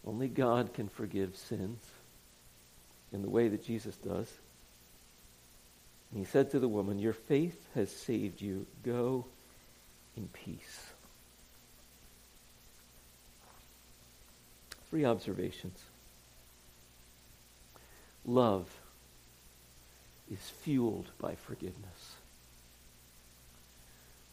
Only 0.06 0.30
God 0.30 0.74
can 0.74 0.88
forgive 0.88 1.36
sins 1.36 1.84
in 3.12 3.24
the 3.24 3.30
way 3.30 3.50
that 3.50 3.66
Jesus 3.66 3.98
does. 3.98 4.32
And 6.12 6.20
he 6.20 6.26
said 6.26 6.52
to 6.52 6.60
the 6.60 6.70
woman, 6.70 6.98
Your 6.98 7.12
faith 7.12 7.62
has 7.76 7.92
saved 7.92 8.42
you. 8.42 8.68
Go 8.86 9.26
in 10.16 10.30
peace. 10.30 10.86
Three 14.90 15.04
observations. 15.04 15.78
Love 18.26 18.70
is 20.32 20.40
fueled 20.62 21.10
by 21.20 21.36
forgiveness. 21.36 22.16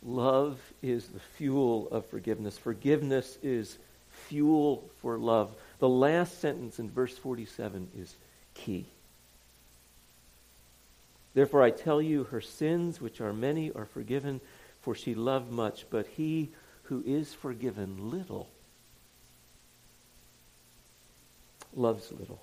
Love 0.03 0.61
is 0.83 1.09
the 1.09 1.21
fuel 1.21 1.89
of 1.91 2.07
forgiveness. 2.07 2.57
Forgiveness 2.57 3.39
is 3.43 3.79
fuel 4.11 4.89
for 5.01 5.19
love. 5.19 5.55
The 5.81 5.89
last 5.89 6.41
sentence 6.41 6.79
in 6.79 6.91
verse 6.91 7.17
47 7.19 7.89
is 7.97 8.15
key. 8.55 8.87
Therefore, 11.35 11.63
I 11.63 11.71
tell 11.71 12.01
you, 12.01 12.25
her 12.25 12.41
sins, 12.41 13.01
which 13.01 13.21
are 13.21 13.33
many, 13.33 13.71
are 13.73 13.87
forgiven, 13.87 14.41
for 14.81 14.95
she 14.95 15.15
loved 15.15 15.51
much. 15.51 15.87
But 15.91 16.07
he 16.07 16.51
who 16.85 17.03
is 17.07 17.35
forgiven 17.35 18.11
little 18.11 18.49
loves 21.75 22.11
little. 22.13 22.41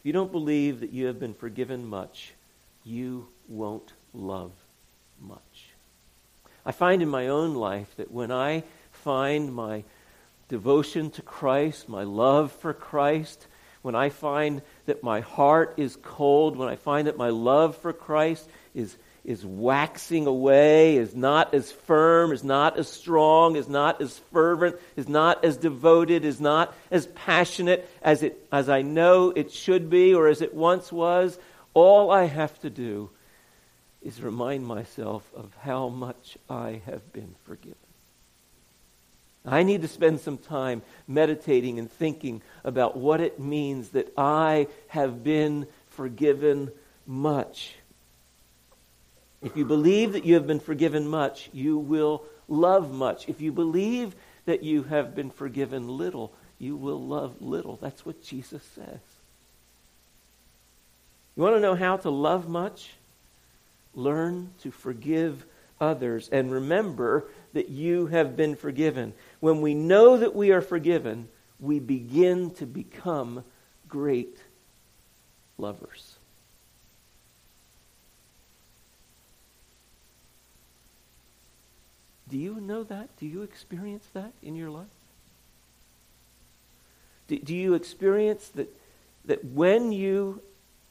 If 0.00 0.06
you 0.06 0.14
don't 0.14 0.32
believe 0.32 0.80
that 0.80 0.94
you 0.94 1.06
have 1.06 1.20
been 1.20 1.34
forgiven 1.34 1.86
much, 1.86 2.32
you 2.84 3.28
won't 3.48 3.92
love 4.14 4.52
much. 5.20 5.74
I 6.64 6.72
find 6.72 7.02
in 7.02 7.08
my 7.10 7.28
own 7.28 7.54
life 7.54 7.94
that 7.98 8.10
when 8.10 8.32
I 8.32 8.64
find 8.92 9.52
my 9.52 9.84
devotion 10.48 11.10
to 11.10 11.22
Christ, 11.22 11.86
my 11.86 12.04
love 12.04 12.50
for 12.50 12.72
Christ, 12.72 13.46
when 13.82 13.94
I 13.94 14.08
find 14.08 14.62
that 14.86 15.02
my 15.02 15.20
heart 15.20 15.74
is 15.76 15.98
cold, 16.02 16.56
when 16.56 16.70
I 16.70 16.76
find 16.76 17.06
that 17.06 17.18
my 17.18 17.28
love 17.28 17.76
for 17.76 17.92
Christ 17.92 18.48
is, 18.74 18.96
is 19.24 19.44
waxing 19.44 20.26
away, 20.26 20.96
is 20.96 21.14
not 21.14 21.54
as 21.54 21.70
firm, 21.70 22.32
is 22.32 22.42
not 22.42 22.78
as 22.78 22.88
strong, 22.88 23.56
is 23.56 23.68
not 23.68 24.00
as 24.00 24.18
fervent, 24.32 24.76
is 24.96 25.08
not 25.08 25.44
as 25.44 25.56
devoted, 25.56 26.24
is 26.24 26.40
not 26.40 26.74
as 26.90 27.06
passionate 27.06 27.88
as, 28.02 28.22
it, 28.22 28.46
as 28.50 28.68
I 28.68 28.82
know 28.82 29.30
it 29.30 29.52
should 29.52 29.90
be 29.90 30.14
or 30.14 30.28
as 30.28 30.40
it 30.40 30.54
once 30.54 30.90
was, 30.90 31.38
all 31.74 32.10
I 32.10 32.24
have 32.24 32.58
to 32.60 32.70
do 32.70 33.10
is 34.02 34.22
remind 34.22 34.66
myself 34.66 35.30
of 35.36 35.54
how 35.60 35.88
much 35.88 36.38
I 36.48 36.80
have 36.86 37.12
been 37.12 37.34
forgiven. 37.44 37.76
I 39.44 39.62
need 39.62 39.82
to 39.82 39.88
spend 39.88 40.20
some 40.20 40.38
time 40.38 40.82
meditating 41.08 41.78
and 41.78 41.90
thinking 41.90 42.42
about 42.64 42.96
what 42.96 43.20
it 43.20 43.40
means 43.40 43.90
that 43.90 44.12
I 44.16 44.68
have 44.88 45.24
been 45.24 45.66
forgiven 45.88 46.70
much. 47.06 47.74
If 49.42 49.56
you 49.56 49.64
believe 49.64 50.12
that 50.12 50.24
you 50.24 50.34
have 50.34 50.46
been 50.46 50.60
forgiven 50.60 51.08
much, 51.08 51.48
you 51.52 51.78
will 51.78 52.24
love 52.48 52.92
much. 52.92 53.28
If 53.28 53.40
you 53.40 53.52
believe 53.52 54.14
that 54.44 54.62
you 54.62 54.82
have 54.84 55.14
been 55.14 55.30
forgiven 55.30 55.96
little, 55.96 56.32
you 56.58 56.76
will 56.76 57.00
love 57.00 57.40
little. 57.40 57.78
That's 57.80 58.04
what 58.04 58.22
Jesus 58.22 58.62
says. 58.74 59.00
You 61.36 61.42
want 61.42 61.56
to 61.56 61.60
know 61.60 61.74
how 61.74 61.96
to 61.98 62.10
love 62.10 62.48
much? 62.48 62.90
Learn 63.94 64.50
to 64.62 64.70
forgive 64.70 65.46
others 65.80 66.28
and 66.30 66.52
remember 66.52 67.24
that 67.54 67.70
you 67.70 68.06
have 68.08 68.36
been 68.36 68.56
forgiven. 68.56 69.14
When 69.40 69.62
we 69.62 69.72
know 69.72 70.18
that 70.18 70.34
we 70.34 70.50
are 70.50 70.60
forgiven, 70.60 71.28
we 71.58 71.78
begin 71.80 72.50
to 72.56 72.66
become 72.66 73.42
great 73.88 74.38
lovers. 75.56 76.16
Do 82.30 82.38
you 82.38 82.60
know 82.60 82.84
that? 82.84 83.08
Do 83.18 83.26
you 83.26 83.42
experience 83.42 84.06
that 84.14 84.32
in 84.42 84.54
your 84.54 84.70
life? 84.70 84.86
Do, 87.28 87.38
do 87.38 87.54
you 87.54 87.74
experience 87.74 88.48
that, 88.48 88.68
that 89.24 89.44
when 89.44 89.92
you 89.92 90.42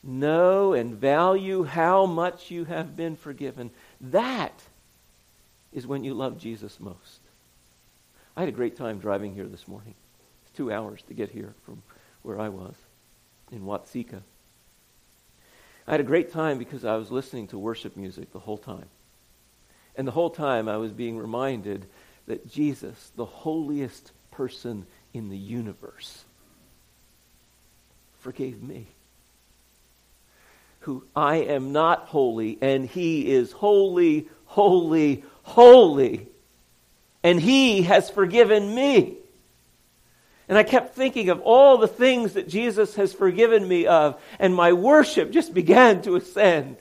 know 0.04 0.74
and 0.74 0.96
value 0.96 1.64
how 1.64 2.06
much 2.06 2.52
you 2.52 2.66
have 2.66 2.96
been 2.96 3.16
forgiven, 3.16 3.72
that 4.00 4.62
is 5.74 5.86
when 5.86 6.04
you 6.04 6.14
love 6.14 6.38
Jesus 6.38 6.80
most. 6.80 7.20
I 8.36 8.42
had 8.42 8.50
a 8.50 8.54
great 8.54 8.78
time 8.78 9.00
driving 9.00 9.34
here 9.34 9.48
this 9.48 9.68
morning. 9.68 9.94
It's 10.44 10.56
two 10.56 10.72
hours 10.72 11.02
to 11.04 11.14
get 11.14 11.30
here 11.30 11.54
from 11.66 11.82
where 12.22 12.40
I 12.40 12.50
was 12.50 12.76
in 13.52 13.64
Watseka. 13.64 14.22
I 15.88 15.92
had 15.92 16.00
a 16.00 16.04
great 16.04 16.32
time 16.32 16.58
because 16.58 16.86
I 16.86 16.96
was 16.96 17.12
listening 17.12 17.48
to 17.48 17.58
worship 17.58 17.98
music 17.98 18.32
the 18.32 18.40
whole 18.40 18.58
time. 18.58 18.86
And 20.00 20.08
the 20.08 20.14
whole 20.14 20.30
time 20.30 20.70
I 20.70 20.78
was 20.78 20.94
being 20.94 21.18
reminded 21.18 21.86
that 22.26 22.50
Jesus, 22.50 23.12
the 23.18 23.26
holiest 23.26 24.14
person 24.32 24.86
in 25.14 25.28
the 25.28 25.38
universe, 25.38 26.24
forgave 28.20 28.64
me 28.64 28.88
who 30.80 31.04
I 31.14 31.36
am 31.40 31.74
not 31.74 32.06
holy, 32.06 32.58
and 32.62 32.86
he 32.86 33.30
is 33.30 33.52
holy, 33.52 34.30
holy, 34.46 35.26
holy. 35.44 36.28
And 37.22 37.38
he 37.38 37.82
has 37.82 38.10
forgiven 38.10 38.74
me. 38.74 39.18
And 40.48 40.58
I 40.58 40.64
kept 40.64 40.96
thinking 40.96 41.28
of 41.28 41.42
all 41.42 41.78
the 41.78 41.90
things 41.90 42.36
that 42.36 42.48
Jesus 42.48 42.96
has 42.96 43.12
forgiven 43.12 43.68
me 43.68 43.86
of, 43.86 44.18
and 44.40 44.56
my 44.56 44.72
worship 44.72 45.30
just 45.32 45.54
began 45.54 46.02
to 46.04 46.16
ascend. 46.16 46.78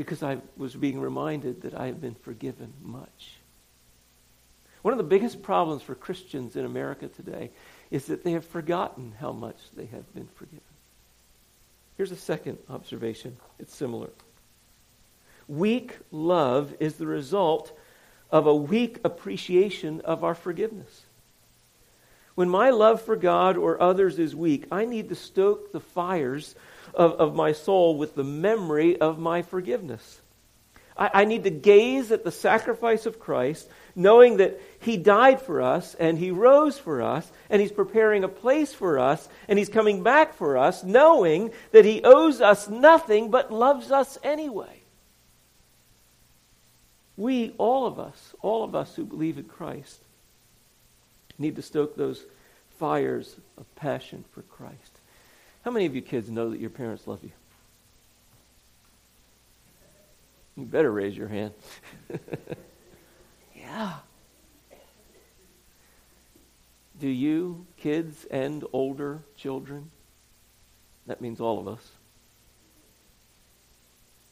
Because 0.00 0.22
I 0.22 0.38
was 0.56 0.74
being 0.74 0.98
reminded 0.98 1.60
that 1.60 1.74
I 1.74 1.84
have 1.84 2.00
been 2.00 2.14
forgiven 2.14 2.72
much. 2.82 3.36
One 4.80 4.94
of 4.94 4.96
the 4.96 5.04
biggest 5.04 5.42
problems 5.42 5.82
for 5.82 5.94
Christians 5.94 6.56
in 6.56 6.64
America 6.64 7.08
today 7.08 7.50
is 7.90 8.06
that 8.06 8.24
they 8.24 8.32
have 8.32 8.46
forgotten 8.46 9.12
how 9.20 9.32
much 9.32 9.58
they 9.76 9.84
have 9.84 10.14
been 10.14 10.28
forgiven. 10.36 10.62
Here's 11.98 12.12
a 12.12 12.16
second 12.16 12.56
observation. 12.70 13.36
It's 13.58 13.74
similar. 13.74 14.08
Weak 15.48 15.98
love 16.10 16.74
is 16.80 16.94
the 16.94 17.06
result 17.06 17.78
of 18.30 18.46
a 18.46 18.56
weak 18.56 19.00
appreciation 19.04 20.00
of 20.00 20.24
our 20.24 20.34
forgiveness. 20.34 21.02
When 22.36 22.48
my 22.48 22.70
love 22.70 23.02
for 23.02 23.16
God 23.16 23.58
or 23.58 23.78
others 23.78 24.18
is 24.18 24.34
weak, 24.34 24.64
I 24.72 24.86
need 24.86 25.10
to 25.10 25.14
stoke 25.14 25.72
the 25.72 25.80
fires 25.80 26.54
of, 26.94 27.12
of 27.12 27.34
my 27.34 27.52
soul 27.52 27.96
with 27.96 28.14
the 28.14 28.24
memory 28.24 29.00
of 29.00 29.18
my 29.18 29.42
forgiveness. 29.42 30.20
I, 30.96 31.10
I 31.14 31.24
need 31.24 31.44
to 31.44 31.50
gaze 31.50 32.12
at 32.12 32.24
the 32.24 32.32
sacrifice 32.32 33.06
of 33.06 33.18
Christ 33.18 33.68
knowing 33.96 34.36
that 34.36 34.60
He 34.80 34.96
died 34.96 35.40
for 35.40 35.62
us 35.62 35.94
and 35.94 36.18
He 36.18 36.30
rose 36.30 36.78
for 36.78 37.02
us 37.02 37.30
and 37.48 37.60
He's 37.60 37.72
preparing 37.72 38.24
a 38.24 38.28
place 38.28 38.72
for 38.72 38.98
us 38.98 39.28
and 39.48 39.58
He's 39.58 39.68
coming 39.68 40.02
back 40.02 40.34
for 40.34 40.56
us, 40.56 40.84
knowing 40.84 41.50
that 41.72 41.84
He 41.84 42.02
owes 42.04 42.40
us 42.40 42.68
nothing 42.68 43.30
but 43.30 43.52
loves 43.52 43.90
us 43.90 44.18
anyway. 44.22 44.80
We, 47.16 47.54
all 47.58 47.86
of 47.86 47.98
us, 47.98 48.34
all 48.40 48.64
of 48.64 48.74
us 48.74 48.94
who 48.94 49.04
believe 49.04 49.36
in 49.36 49.44
Christ, 49.44 50.00
need 51.38 51.56
to 51.56 51.62
stoke 51.62 51.96
those 51.96 52.22
fires 52.78 53.36
of 53.58 53.74
passion 53.76 54.24
for 54.32 54.42
Christ. 54.42 54.99
How 55.62 55.70
many 55.70 55.86
of 55.86 55.94
you 55.94 56.02
kids 56.02 56.30
know 56.30 56.50
that 56.50 56.60
your 56.60 56.70
parents 56.70 57.06
love 57.06 57.20
you? 57.22 57.30
You 60.56 60.64
better 60.64 60.90
raise 60.90 61.16
your 61.16 61.28
hand. 61.28 61.54
Yeah. 63.70 63.94
Do 66.98 67.08
you, 67.08 67.66
kids 67.76 68.26
and 68.30 68.64
older 68.72 69.20
children, 69.36 69.90
that 71.06 71.20
means 71.20 71.40
all 71.40 71.58
of 71.58 71.68
us, 71.68 71.90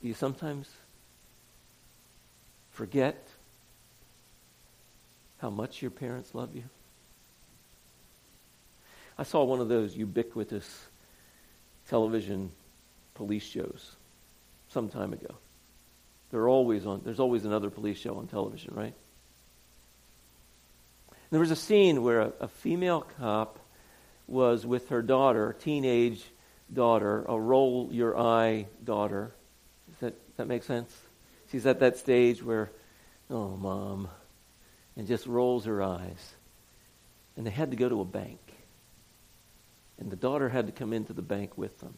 do 0.03 0.09
you 0.09 0.15
sometimes 0.15 0.69
forget 2.73 3.27
how 5.39 5.51
much 5.51 5.81
your 5.81 5.91
parents 5.91 6.35
love 6.35 6.55
you? 6.55 6.65
I 9.17 9.23
saw 9.23 9.45
one 9.45 9.61
of 9.61 9.69
those 9.69 9.97
ubiquitous 9.97 10.88
television 11.89 12.51
police 13.15 13.45
shows 13.45 13.97
some 14.69 14.89
time 14.89 15.13
ago. 15.13 15.35
They're 16.31 16.49
always 16.49 16.87
on, 16.87 17.03
there's 17.05 17.21
always 17.21 17.45
another 17.45 17.71
police 17.71 17.99
show 17.99 18.17
on 18.17 18.27
television, 18.27 18.75
right? 18.75 18.95
There 21.31 21.41
was 21.41 21.51
a 21.51 21.57
scene 21.57 22.03
where 22.03 22.21
a, 22.21 22.33
a 22.41 22.49
female 22.49 23.07
cop 23.19 23.59
was 24.27 24.67
with 24.67 24.91
her 24.91 25.03
daughter, 25.03 25.57
teenage 25.59 26.23
daughter, 26.73 27.25
a 27.29 27.39
roll 27.39 27.89
your 27.91 28.19
eye 28.19 28.67
daughter. 28.85 29.33
Does 29.91 29.99
that, 30.01 30.37
that 30.37 30.47
make 30.47 30.63
sense? 30.63 30.95
She's 31.51 31.67
at 31.67 31.81
that 31.81 31.97
stage 31.97 32.43
where, 32.43 32.71
oh, 33.31 33.57
mom, 33.57 34.09
and 34.97 35.07
just 35.07 35.27
rolls 35.27 35.65
her 35.65 35.83
eyes. 35.83 36.35
And 37.37 37.47
they 37.47 37.51
had 37.51 37.71
to 37.71 37.77
go 37.77 37.89
to 37.89 38.01
a 38.03 38.05
bank. 38.05 38.39
And 39.99 40.11
the 40.11 40.17
daughter 40.17 40.49
had 40.49 40.67
to 40.67 40.73
come 40.73 40.93
into 40.93 41.13
the 41.13 41.23
bank 41.23 41.59
with 41.59 41.81
them. 41.81 41.95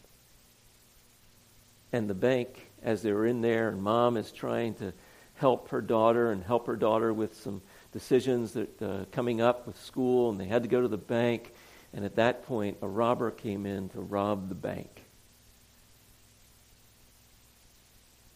And 1.93 2.09
the 2.09 2.15
bank, 2.15 2.71
as 2.83 3.03
they 3.03 3.13
were 3.13 3.27
in 3.27 3.41
there, 3.41 3.69
and 3.69 3.83
mom 3.83 4.17
is 4.17 4.33
trying 4.33 4.75
to 4.75 4.93
help 5.35 5.71
her 5.71 5.81
daughter 5.81 6.31
and 6.31 6.45
help 6.45 6.67
her 6.67 6.77
daughter 6.77 7.13
with 7.13 7.35
some 7.37 7.63
decisions 7.93 8.53
that 8.53 8.83
uh, 8.83 9.05
coming 9.11 9.41
up 9.41 9.67
with 9.67 9.81
school, 9.81 10.31
and 10.31 10.39
they 10.39 10.47
had 10.47 10.63
to 10.63 10.69
go 10.69 10.81
to 10.81 10.89
the 10.89 10.97
bank. 10.97 11.53
And 11.93 12.05
at 12.05 12.17
that 12.17 12.47
point, 12.47 12.77
a 12.83 12.89
robber 12.89 13.31
came 13.31 13.67
in 13.67 13.89
to 13.91 14.01
rob 14.01 14.49
the 14.49 14.55
bank. 14.55 14.89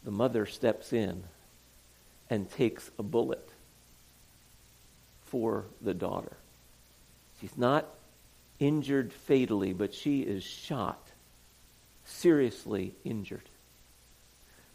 The 0.02 0.10
mother 0.10 0.44
steps 0.44 0.92
in 0.92 1.22
and 2.28 2.50
takes 2.50 2.90
a 2.98 3.02
bullet 3.02 3.48
for 5.26 5.64
the 5.80 5.94
daughter. 5.94 6.36
She's 7.40 7.56
not 7.56 7.86
injured 8.66 9.12
fatally, 9.12 9.72
but 9.72 9.92
she 9.92 10.20
is 10.20 10.42
shot, 10.42 11.10
seriously 12.04 12.94
injured. 13.04 13.48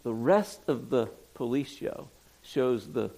The 0.03 0.13
rest 0.13 0.61
of 0.67 0.89
the 0.89 1.07
police 1.33 1.75
show 1.75 2.09
shows 2.41 2.87
the, 2.87 3.11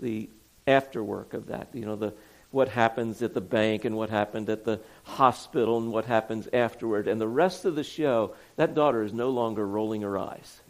the 0.00 0.28
afterwork 0.66 1.34
of 1.34 1.48
that. 1.48 1.68
You 1.72 1.84
know, 1.84 1.96
the, 1.96 2.14
what 2.50 2.68
happens 2.68 3.22
at 3.22 3.34
the 3.34 3.40
bank 3.40 3.84
and 3.84 3.96
what 3.96 4.10
happened 4.10 4.48
at 4.48 4.64
the 4.64 4.80
hospital 5.04 5.78
and 5.78 5.92
what 5.92 6.06
happens 6.06 6.48
afterward. 6.52 7.08
And 7.08 7.20
the 7.20 7.28
rest 7.28 7.64
of 7.64 7.74
the 7.74 7.84
show, 7.84 8.34
that 8.56 8.74
daughter 8.74 9.02
is 9.02 9.12
no 9.12 9.30
longer 9.30 9.66
rolling 9.66 10.02
her 10.02 10.18
eyes. 10.18 10.60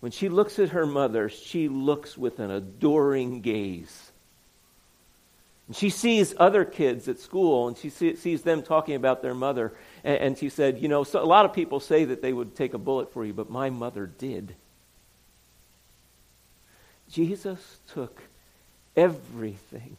When 0.00 0.12
she 0.12 0.28
looks 0.28 0.58
at 0.58 0.70
her 0.70 0.86
mother, 0.86 1.28
she 1.28 1.68
looks 1.68 2.16
with 2.16 2.38
an 2.38 2.50
adoring 2.50 3.40
gaze. 3.40 4.07
And 5.68 5.76
she 5.76 5.90
sees 5.90 6.34
other 6.38 6.64
kids 6.64 7.08
at 7.08 7.20
school 7.20 7.68
and 7.68 7.76
she 7.76 7.90
sees 7.90 8.42
them 8.42 8.62
talking 8.62 8.94
about 8.94 9.22
their 9.22 9.34
mother. 9.34 9.74
And, 10.02 10.36
she 10.36 10.48
said, 10.48 10.78
You 10.78 10.88
know, 10.88 11.04
so 11.04 11.22
a 11.22 11.26
lot 11.26 11.44
of 11.44 11.52
people 11.52 11.78
say 11.78 12.06
that 12.06 12.22
they 12.22 12.32
would 12.32 12.56
take 12.56 12.74
a 12.74 12.78
bullet 12.78 13.12
for 13.12 13.24
you, 13.24 13.34
but 13.34 13.50
my 13.50 13.68
mother 13.68 14.06
did. 14.06 14.54
Jesus 17.10 17.78
took 17.92 18.22
everything 18.96 19.96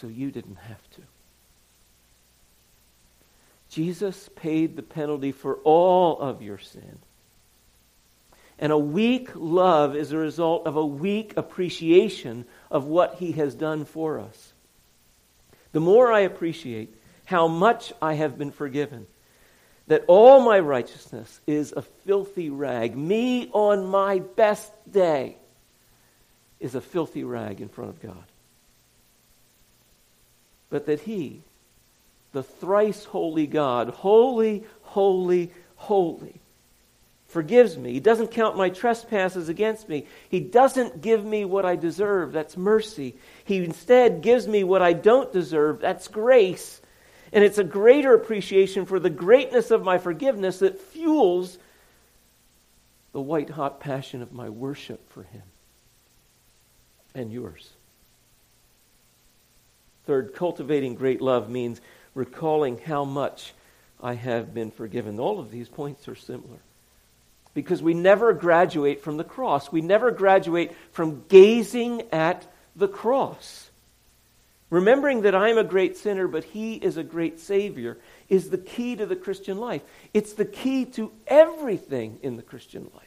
so 0.00 0.06
you 0.06 0.30
didn't 0.30 0.56
have 0.56 0.90
to. 0.90 1.02
Jesus 3.70 4.30
paid 4.36 4.76
the 4.76 4.82
penalty 4.82 5.32
for 5.32 5.56
all 5.64 6.20
of 6.20 6.42
your 6.42 6.58
sin. 6.58 6.98
And 8.58 8.70
a 8.70 8.78
weak 8.78 9.30
love 9.34 9.96
is 9.96 10.12
a 10.12 10.16
result 10.16 10.66
of 10.66 10.76
a 10.76 10.86
weak 10.86 11.34
appreciation 11.36 12.44
of 12.70 12.84
what 12.84 13.16
he 13.16 13.32
has 13.32 13.54
done 13.54 13.84
for 13.84 14.18
us. 14.18 14.52
The 15.72 15.80
more 15.80 16.12
I 16.12 16.20
appreciate 16.20 16.94
how 17.24 17.48
much 17.48 17.92
I 18.00 18.14
have 18.14 18.38
been 18.38 18.52
forgiven, 18.52 19.06
that 19.86 20.04
all 20.06 20.40
my 20.40 20.58
righteousness 20.58 21.40
is 21.46 21.72
a 21.72 21.82
filthy 21.82 22.50
rag, 22.50 22.96
me 22.96 23.50
on 23.52 23.84
my 23.86 24.20
best 24.20 24.72
day 24.90 25.36
is 26.60 26.74
a 26.74 26.80
filthy 26.80 27.24
rag 27.24 27.60
in 27.60 27.68
front 27.68 27.90
of 27.90 28.00
God. 28.00 28.24
But 30.70 30.86
that 30.86 31.00
he, 31.00 31.42
the 32.32 32.42
thrice 32.42 33.04
holy 33.04 33.46
God, 33.46 33.90
holy, 33.90 34.64
holy, 34.82 35.50
holy, 35.76 36.40
forgives 37.34 37.76
me. 37.76 37.92
He 37.92 38.00
doesn't 38.00 38.30
count 38.30 38.56
my 38.56 38.70
trespasses 38.70 39.48
against 39.48 39.88
me. 39.88 40.06
He 40.28 40.38
doesn't 40.38 41.02
give 41.02 41.24
me 41.24 41.44
what 41.44 41.66
I 41.66 41.74
deserve. 41.74 42.32
That's 42.32 42.56
mercy. 42.56 43.16
He 43.44 43.64
instead 43.64 44.22
gives 44.22 44.46
me 44.46 44.62
what 44.62 44.82
I 44.82 44.92
don't 44.92 45.32
deserve. 45.32 45.80
That's 45.80 46.06
grace. 46.06 46.80
And 47.32 47.42
it's 47.42 47.58
a 47.58 47.64
greater 47.64 48.14
appreciation 48.14 48.86
for 48.86 49.00
the 49.00 49.10
greatness 49.10 49.72
of 49.72 49.82
my 49.82 49.98
forgiveness 49.98 50.60
that 50.60 50.80
fuels 50.80 51.58
the 53.12 53.20
white 53.20 53.50
hot 53.50 53.80
passion 53.80 54.22
of 54.22 54.32
my 54.32 54.48
worship 54.48 55.10
for 55.10 55.24
Him 55.24 55.42
and 57.16 57.32
yours. 57.32 57.68
Third, 60.06 60.34
cultivating 60.34 60.94
great 60.94 61.20
love 61.20 61.50
means 61.50 61.80
recalling 62.14 62.78
how 62.78 63.04
much 63.04 63.54
I 64.00 64.14
have 64.14 64.54
been 64.54 64.70
forgiven. 64.70 65.18
All 65.18 65.40
of 65.40 65.50
these 65.50 65.68
points 65.68 66.06
are 66.06 66.14
similar 66.14 66.60
because 67.54 67.82
we 67.82 67.94
never 67.94 68.32
graduate 68.32 69.02
from 69.02 69.16
the 69.16 69.24
cross. 69.24 69.70
We 69.70 69.80
never 69.80 70.10
graduate 70.10 70.72
from 70.92 71.24
gazing 71.28 72.02
at 72.12 72.46
the 72.76 72.88
cross. 72.88 73.70
Remembering 74.70 75.22
that 75.22 75.36
I'm 75.36 75.56
a 75.56 75.64
great 75.64 75.96
sinner, 75.96 76.26
but 76.26 76.42
He 76.42 76.74
is 76.74 76.96
a 76.96 77.04
great 77.04 77.38
Savior, 77.38 77.96
is 78.28 78.50
the 78.50 78.58
key 78.58 78.96
to 78.96 79.06
the 79.06 79.16
Christian 79.16 79.58
life. 79.58 79.82
It's 80.12 80.32
the 80.32 80.44
key 80.44 80.84
to 80.86 81.12
everything 81.28 82.18
in 82.22 82.36
the 82.36 82.42
Christian 82.42 82.90
life. 82.92 83.04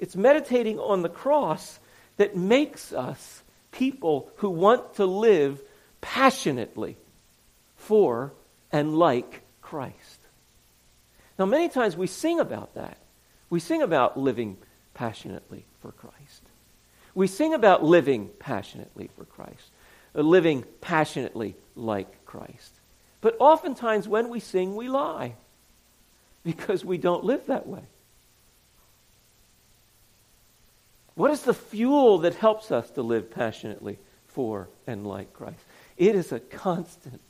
It's 0.00 0.16
meditating 0.16 0.78
on 0.78 1.02
the 1.02 1.10
cross 1.10 1.78
that 2.16 2.36
makes 2.36 2.92
us 2.92 3.42
people 3.70 4.30
who 4.36 4.48
want 4.48 4.94
to 4.94 5.04
live 5.04 5.60
passionately 6.00 6.96
for 7.76 8.32
and 8.70 8.96
like 8.96 9.42
Christ. 9.60 10.21
Now, 11.38 11.46
many 11.46 11.68
times 11.68 11.96
we 11.96 12.06
sing 12.06 12.40
about 12.40 12.74
that. 12.74 12.98
We 13.50 13.60
sing 13.60 13.82
about 13.82 14.18
living 14.18 14.56
passionately 14.94 15.64
for 15.80 15.92
Christ. 15.92 16.42
We 17.14 17.26
sing 17.26 17.54
about 17.54 17.84
living 17.84 18.30
passionately 18.38 19.10
for 19.16 19.24
Christ, 19.24 19.70
uh, 20.14 20.22
living 20.22 20.64
passionately 20.80 21.56
like 21.76 22.24
Christ. 22.24 22.72
But 23.20 23.36
oftentimes 23.38 24.08
when 24.08 24.28
we 24.28 24.40
sing, 24.40 24.74
we 24.74 24.88
lie 24.88 25.34
because 26.44 26.84
we 26.84 26.98
don't 26.98 27.24
live 27.24 27.46
that 27.46 27.66
way. 27.66 27.82
What 31.14 31.30
is 31.30 31.42
the 31.42 31.54
fuel 31.54 32.18
that 32.18 32.36
helps 32.36 32.70
us 32.70 32.90
to 32.92 33.02
live 33.02 33.30
passionately 33.30 33.98
for 34.28 34.68
and 34.86 35.06
like 35.06 35.32
Christ? 35.34 35.60
It 35.98 36.14
is 36.14 36.32
a 36.32 36.40
constant, 36.40 37.20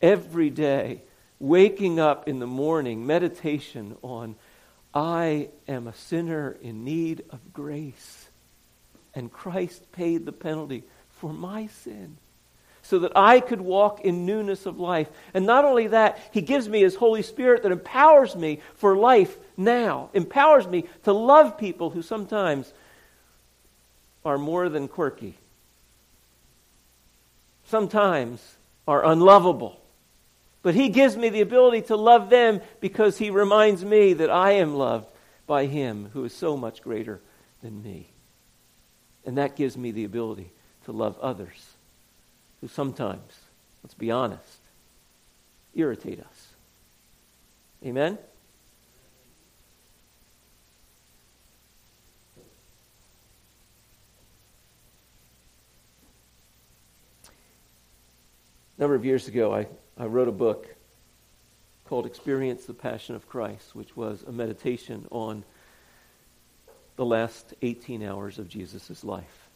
everyday 0.00 1.02
waking 1.38 2.00
up 2.00 2.28
in 2.28 2.38
the 2.38 2.46
morning, 2.46 3.06
meditation 3.06 3.96
on, 4.02 4.36
I 4.94 5.48
am 5.68 5.86
a 5.86 5.94
sinner 5.94 6.56
in 6.62 6.84
need 6.84 7.24
of 7.30 7.52
grace. 7.52 8.28
And 9.14 9.32
Christ 9.32 9.92
paid 9.92 10.26
the 10.26 10.32
penalty 10.32 10.84
for 11.10 11.32
my 11.32 11.66
sin 11.66 12.18
so 12.82 13.00
that 13.00 13.12
I 13.16 13.40
could 13.40 13.60
walk 13.60 14.02
in 14.02 14.26
newness 14.26 14.64
of 14.64 14.78
life. 14.78 15.08
And 15.34 15.44
not 15.44 15.64
only 15.64 15.88
that, 15.88 16.18
He 16.32 16.40
gives 16.40 16.68
me 16.68 16.80
His 16.80 16.94
Holy 16.94 17.22
Spirit 17.22 17.64
that 17.64 17.72
empowers 17.72 18.36
me 18.36 18.60
for 18.74 18.96
life 18.96 19.36
now, 19.56 20.10
empowers 20.14 20.66
me 20.68 20.84
to 21.02 21.12
love 21.12 21.58
people 21.58 21.90
who 21.90 22.02
sometimes 22.02 22.72
are 24.24 24.38
more 24.38 24.68
than 24.68 24.86
quirky, 24.88 25.34
sometimes 27.66 28.40
are 28.86 29.04
unlovable. 29.04 29.80
But 30.66 30.74
He 30.74 30.88
gives 30.88 31.16
me 31.16 31.28
the 31.28 31.42
ability 31.42 31.82
to 31.82 31.96
love 31.96 32.28
them 32.28 32.60
because 32.80 33.18
He 33.18 33.30
reminds 33.30 33.84
me 33.84 34.14
that 34.14 34.30
I 34.30 34.54
am 34.54 34.74
loved 34.74 35.06
by 35.46 35.66
Him 35.66 36.10
who 36.12 36.24
is 36.24 36.34
so 36.34 36.56
much 36.56 36.82
greater 36.82 37.20
than 37.62 37.84
me. 37.84 38.10
And 39.24 39.38
that 39.38 39.54
gives 39.54 39.76
me 39.76 39.92
the 39.92 40.02
ability 40.02 40.50
to 40.86 40.90
love 40.90 41.16
others 41.20 41.74
who 42.60 42.66
sometimes, 42.66 43.32
let's 43.84 43.94
be 43.94 44.10
honest, 44.10 44.58
irritate 45.72 46.18
us. 46.18 46.48
Amen? 47.84 48.18
A 58.76 58.80
number 58.80 58.96
of 58.96 59.04
years 59.04 59.28
ago, 59.28 59.54
I 59.54 59.68
I 59.98 60.04
wrote 60.04 60.28
a 60.28 60.32
book 60.32 60.68
called 61.86 62.04
Experience 62.04 62.66
the 62.66 62.74
Passion 62.74 63.14
of 63.14 63.26
Christ, 63.26 63.74
which 63.74 63.96
was 63.96 64.22
a 64.24 64.32
meditation 64.32 65.06
on 65.10 65.42
the 66.96 67.04
last 67.06 67.54
18 67.62 68.02
hours 68.02 68.38
of 68.38 68.46
Jesus' 68.46 69.02
life. 69.02 69.48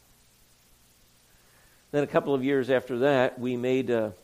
Then, 1.91 2.05
a 2.05 2.07
couple 2.07 2.33
of 2.33 2.43
years 2.43 2.71
after 2.71 3.01
that, 3.01 3.39
we 3.39 3.57
made, 3.57 3.91
a, 3.91 4.15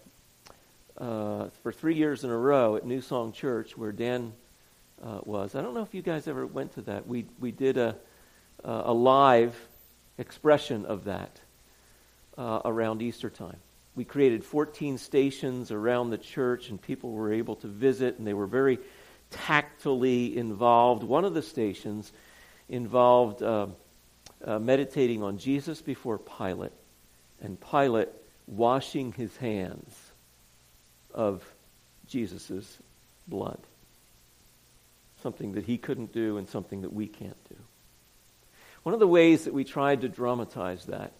uh, 0.96 1.48
for 1.62 1.70
three 1.70 1.96
years 1.96 2.24
in 2.24 2.30
a 2.30 2.36
row 2.36 2.76
at 2.76 2.86
New 2.86 3.02
Song 3.02 3.32
Church, 3.32 3.76
where 3.76 3.92
Dan 3.92 4.32
uh, 5.04 5.20
was. 5.24 5.54
I 5.54 5.60
don't 5.60 5.74
know 5.74 5.82
if 5.82 5.92
you 5.92 6.00
guys 6.00 6.26
ever 6.28 6.46
went 6.46 6.72
to 6.74 6.82
that. 6.82 7.06
We, 7.06 7.26
we 7.40 7.50
did 7.50 7.76
a, 7.76 7.94
a 8.64 8.94
live 8.94 9.54
expression 10.16 10.86
of 10.86 11.04
that 11.04 11.40
uh, 12.38 12.62
around 12.64 13.02
Easter 13.02 13.28
time 13.28 13.58
we 13.96 14.04
created 14.04 14.44
14 14.44 14.98
stations 14.98 15.70
around 15.72 16.10
the 16.10 16.18
church, 16.18 16.68
and 16.68 16.80
people 16.80 17.12
were 17.12 17.32
able 17.32 17.56
to 17.56 17.66
visit, 17.66 18.18
and 18.18 18.26
they 18.26 18.34
were 18.34 18.46
very 18.46 18.78
tactily 19.30 20.36
involved. 20.36 21.02
One 21.02 21.24
of 21.24 21.32
the 21.32 21.42
stations 21.42 22.12
involved 22.68 23.42
uh, 23.42 23.68
uh, 24.44 24.58
meditating 24.58 25.22
on 25.22 25.38
Jesus 25.38 25.80
before 25.80 26.18
Pilate, 26.18 26.72
and 27.40 27.58
Pilate 27.58 28.10
washing 28.46 29.12
his 29.12 29.34
hands 29.38 29.96
of 31.14 31.42
Jesus' 32.06 32.78
blood. 33.26 33.58
Something 35.22 35.52
that 35.52 35.64
he 35.64 35.78
couldn't 35.78 36.12
do, 36.12 36.36
and 36.36 36.46
something 36.46 36.82
that 36.82 36.92
we 36.92 37.06
can't 37.06 37.48
do. 37.48 37.56
One 38.82 38.92
of 38.92 39.00
the 39.00 39.08
ways 39.08 39.44
that 39.44 39.54
we 39.54 39.64
tried 39.64 40.02
to 40.02 40.08
dramatize 40.08 40.84
that 40.84 41.12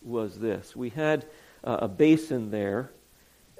was 0.00 0.38
this. 0.38 0.76
We 0.76 0.90
had 0.90 1.26
uh, 1.64 1.78
a 1.82 1.88
basin 1.88 2.50
there 2.50 2.90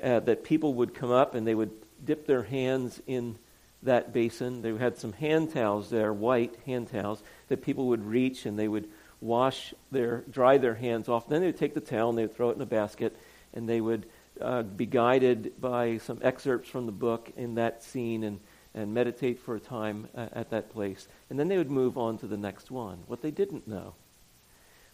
uh, 0.03 0.21
that 0.21 0.45
people 0.45 0.75
would 0.75 0.95
come 0.95 1.11
up 1.11 1.35
and 1.35 1.47
they 1.47 1.55
would 1.55 1.73
dip 2.05 2.27
their 2.27 2.43
hands 2.43 3.01
in 3.07 3.37
that 3.83 4.12
basin. 4.12 4.62
They 4.62 4.75
had 4.77 4.99
some 4.99 5.12
hand 5.12 5.53
towels 5.53 5.90
there, 5.90 6.12
white 6.12 6.55
hand 6.67 6.90
towels, 6.90 7.23
that 7.49 7.62
people 7.62 7.88
would 7.88 8.05
reach 8.05 8.47
and 8.47 8.59
they 8.59 8.69
would 8.69 8.88
wash 9.21 9.73
their, 9.90 10.23
dry 10.31 10.59
their 10.59 10.75
hands 10.75 11.09
off. 11.09 11.29
Then 11.29 11.40
they 11.40 11.47
would 11.47 11.59
take 11.59 11.75
the 11.75 11.81
towel 11.81 12.11
and 12.11 12.19
they 12.19 12.23
would 12.23 12.37
throw 12.37 12.51
it 12.51 12.57
in 12.57 12.62
a 12.62 12.67
basket 12.67 13.17
and 13.55 13.69
they 13.69 13.81
would 13.81 14.07
uh, 14.40 14.62
be 14.62 14.87
guided 14.87 15.61
by 15.61 15.99
some 15.99 16.19
excerpts 16.23 16.69
from 16.69 16.87
the 16.87 16.93
book 16.93 17.33
in 17.37 17.55
that 17.55 17.83
scene 17.83 18.25
and, 18.25 18.40
and 18.75 18.93
meditate 18.93 19.38
for 19.38 19.55
a 19.55 19.61
time 19.61 20.09
uh, 20.17 20.27
at 20.33 20.51
that 20.51 20.71
place. 20.71 21.09
And 21.31 21.38
then 21.38 21.49
they 21.49 21.57
would 21.57 21.71
move 21.71 21.97
on 21.97 22.19
to 22.19 22.27
the 22.27 22.37
next 22.37 22.71
one. 22.71 22.99
What 23.07 23.23
they 23.23 23.31
didn't 23.31 23.69
know 23.69 23.95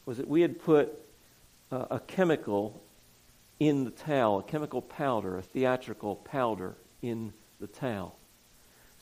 was 0.05 0.19
that 0.19 0.29
we 0.29 0.43
had 0.43 0.61
put 0.61 0.93
uh, 1.73 1.87
a 1.91 2.01
chemical 2.01 2.83
in 3.61 3.85
the 3.85 3.91
towel, 3.91 4.41
a 4.41 4.43
chemical 4.43 4.81
powder, 4.81 5.37
a 5.37 5.43
theatrical 5.43 6.17
powder 6.17 6.75
in 7.03 7.33
the 7.61 7.67
towel. 7.67 8.17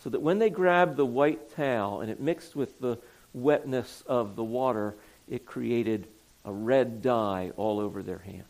So 0.03 0.11
that 0.11 0.21
when 0.21 0.39
they 0.39 0.51
grabbed 0.51 0.97
the 0.97 1.07
white 1.07 1.55
towel 1.55 2.01
and 2.01 2.11
it 2.11 2.21
mixed 2.21 2.55
with 2.55 2.79
the 2.81 2.99
wetness 3.33 4.03
of 4.07 4.37
the 4.37 4.45
water, 4.45 4.97
it 5.29 5.47
created 5.47 6.07
a 6.45 6.53
red 6.53 7.03
dye 7.03 7.53
all 7.57 7.79
over 7.79 8.03
their 8.03 8.19
hands. 8.19 8.45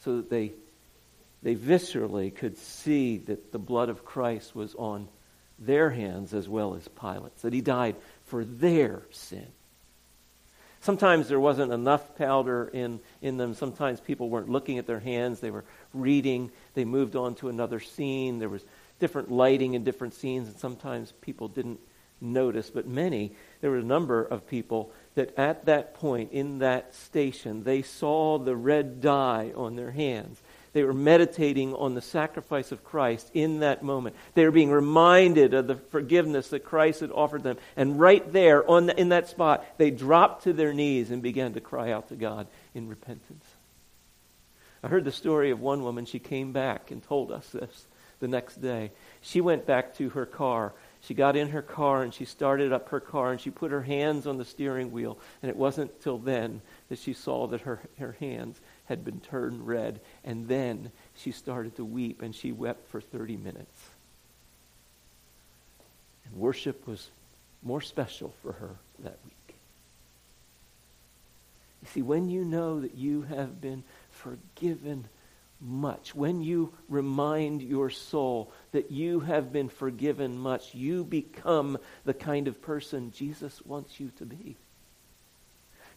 So 0.00 0.18
that 0.18 0.30
they, 0.30 0.52
they 1.42 1.54
viscerally 1.54 2.34
could 2.34 2.58
see 2.58 3.18
that 3.18 3.52
the 3.52 3.58
blood 3.58 3.88
of 3.88 4.04
Christ 4.04 4.54
was 4.54 4.74
on 4.74 5.08
their 5.58 5.88
hands 5.88 6.34
as 6.34 6.48
well 6.48 6.74
as 6.74 6.86
Pilate's, 6.88 7.42
that 7.42 7.52
he 7.52 7.60
died 7.60 7.96
for 8.26 8.44
their 8.44 9.02
sin. 9.10 9.46
Sometimes 10.84 11.28
there 11.28 11.40
wasn't 11.40 11.72
enough 11.72 12.14
powder 12.14 12.68
in, 12.70 13.00
in 13.22 13.38
them. 13.38 13.54
Sometimes 13.54 14.00
people 14.00 14.28
weren't 14.28 14.50
looking 14.50 14.76
at 14.76 14.86
their 14.86 15.00
hands. 15.00 15.40
They 15.40 15.50
were 15.50 15.64
reading. 15.94 16.50
They 16.74 16.84
moved 16.84 17.16
on 17.16 17.36
to 17.36 17.48
another 17.48 17.80
scene. 17.80 18.38
There 18.38 18.50
was 18.50 18.62
different 19.00 19.30
lighting 19.30 19.72
in 19.72 19.82
different 19.82 20.12
scenes, 20.12 20.46
and 20.46 20.58
sometimes 20.58 21.12
people 21.22 21.48
didn't 21.48 21.80
notice. 22.20 22.68
But 22.68 22.86
many, 22.86 23.32
there 23.62 23.70
were 23.70 23.78
a 23.78 23.82
number 23.82 24.22
of 24.22 24.46
people 24.46 24.92
that 25.14 25.38
at 25.38 25.64
that 25.64 25.94
point 25.94 26.32
in 26.32 26.58
that 26.58 26.94
station, 26.94 27.64
they 27.64 27.80
saw 27.80 28.38
the 28.38 28.54
red 28.54 29.00
dye 29.00 29.52
on 29.56 29.76
their 29.76 29.92
hands. 29.92 30.42
They 30.74 30.82
were 30.82 30.92
meditating 30.92 31.72
on 31.72 31.94
the 31.94 32.02
sacrifice 32.02 32.72
of 32.72 32.84
Christ 32.84 33.30
in 33.32 33.60
that 33.60 33.84
moment. 33.84 34.16
They 34.34 34.44
were 34.44 34.50
being 34.50 34.72
reminded 34.72 35.54
of 35.54 35.68
the 35.68 35.76
forgiveness 35.76 36.48
that 36.48 36.64
Christ 36.64 37.00
had 37.00 37.12
offered 37.12 37.44
them. 37.44 37.58
And 37.76 37.98
right 37.98 38.30
there, 38.32 38.68
on 38.68 38.86
the, 38.86 39.00
in 39.00 39.10
that 39.10 39.28
spot, 39.28 39.64
they 39.78 39.92
dropped 39.92 40.44
to 40.44 40.52
their 40.52 40.74
knees 40.74 41.12
and 41.12 41.22
began 41.22 41.54
to 41.54 41.60
cry 41.60 41.92
out 41.92 42.08
to 42.08 42.16
God 42.16 42.48
in 42.74 42.88
repentance. 42.88 43.44
I 44.82 44.88
heard 44.88 45.04
the 45.04 45.12
story 45.12 45.52
of 45.52 45.60
one 45.60 45.84
woman. 45.84 46.06
She 46.06 46.18
came 46.18 46.52
back 46.52 46.90
and 46.90 47.02
told 47.02 47.30
us 47.30 47.48
this 47.50 47.86
the 48.18 48.26
next 48.28 48.60
day. 48.60 48.90
She 49.20 49.40
went 49.40 49.66
back 49.66 49.94
to 49.98 50.10
her 50.10 50.26
car. 50.26 50.72
She 51.02 51.14
got 51.14 51.36
in 51.36 51.50
her 51.50 51.62
car 51.62 52.02
and 52.02 52.12
she 52.12 52.24
started 52.24 52.72
up 52.72 52.88
her 52.88 53.00
car 53.00 53.30
and 53.30 53.40
she 53.40 53.50
put 53.50 53.70
her 53.70 53.82
hands 53.82 54.26
on 54.26 54.38
the 54.38 54.44
steering 54.44 54.90
wheel. 54.90 55.18
And 55.40 55.50
it 55.50 55.56
wasn't 55.56 56.02
till 56.02 56.18
then 56.18 56.62
that 56.88 56.98
she 56.98 57.12
saw 57.12 57.46
that 57.46 57.60
her, 57.60 57.80
her 57.98 58.16
hands 58.18 58.60
had 58.86 59.04
been 59.04 59.20
turned 59.20 59.66
red. 59.66 60.00
And 60.24 60.48
then 60.48 60.90
she 61.16 61.32
started 61.32 61.76
to 61.76 61.84
weep, 61.84 62.22
and 62.22 62.34
she 62.34 62.52
wept 62.52 62.88
for 62.88 63.00
30 63.00 63.36
minutes. 63.36 63.88
And 66.26 66.34
worship 66.36 66.86
was 66.86 67.08
more 67.62 67.80
special 67.80 68.34
for 68.42 68.52
her 68.52 68.76
that 69.00 69.18
week. 69.24 69.56
You 71.82 71.88
see, 71.92 72.02
when 72.02 72.28
you 72.28 72.44
know 72.44 72.80
that 72.80 72.94
you 72.94 73.22
have 73.22 73.60
been 73.60 73.82
forgiven 74.10 75.06
much, 75.60 76.14
when 76.14 76.42
you 76.42 76.72
remind 76.88 77.62
your 77.62 77.90
soul 77.90 78.50
that 78.72 78.90
you 78.90 79.20
have 79.20 79.52
been 79.52 79.68
forgiven 79.68 80.38
much, 80.38 80.74
you 80.74 81.04
become 81.04 81.78
the 82.04 82.14
kind 82.14 82.48
of 82.48 82.60
person 82.60 83.12
Jesus 83.12 83.60
wants 83.64 84.00
you 84.00 84.10
to 84.18 84.24
be. 84.24 84.56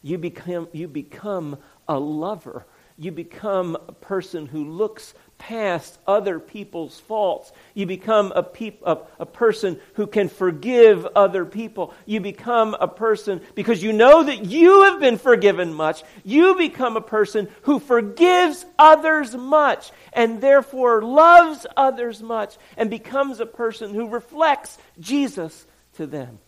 You 0.02 0.18
become, 0.18 0.68
you 0.72 0.88
become 0.88 1.58
a 1.88 1.98
lover 1.98 2.64
you 2.98 3.12
become 3.12 3.76
a 3.76 3.92
person 3.92 4.46
who 4.46 4.64
looks 4.64 5.14
past 5.38 5.96
other 6.04 6.40
people's 6.40 6.98
faults. 6.98 7.52
You 7.72 7.86
become 7.86 8.32
a, 8.34 8.42
peop- 8.42 8.82
a, 8.84 8.98
a, 9.20 9.26
person 9.26 9.78
who 9.94 10.08
can 10.08 10.28
forgive 10.28 11.06
other 11.06 11.44
people. 11.44 11.94
You 12.06 12.20
become 12.20 12.74
a 12.74 12.88
person, 12.88 13.40
because 13.54 13.80
you 13.84 13.92
know 13.92 14.24
that 14.24 14.46
you 14.46 14.82
have 14.82 14.98
been 14.98 15.16
forgiven 15.16 15.72
much, 15.72 16.02
you 16.24 16.56
become 16.56 16.96
a 16.96 17.00
person 17.00 17.48
who 17.62 17.78
forgives 17.78 18.66
others 18.78 19.32
much 19.36 19.92
and 20.12 20.40
therefore 20.40 21.00
loves 21.02 21.66
others 21.76 22.20
much 22.20 22.56
and 22.76 22.90
becomes 22.90 23.38
a 23.38 23.46
person 23.46 23.94
who 23.94 24.08
reflects 24.08 24.76
Jesus 24.98 25.66
to 25.94 26.06
them. 26.08 26.40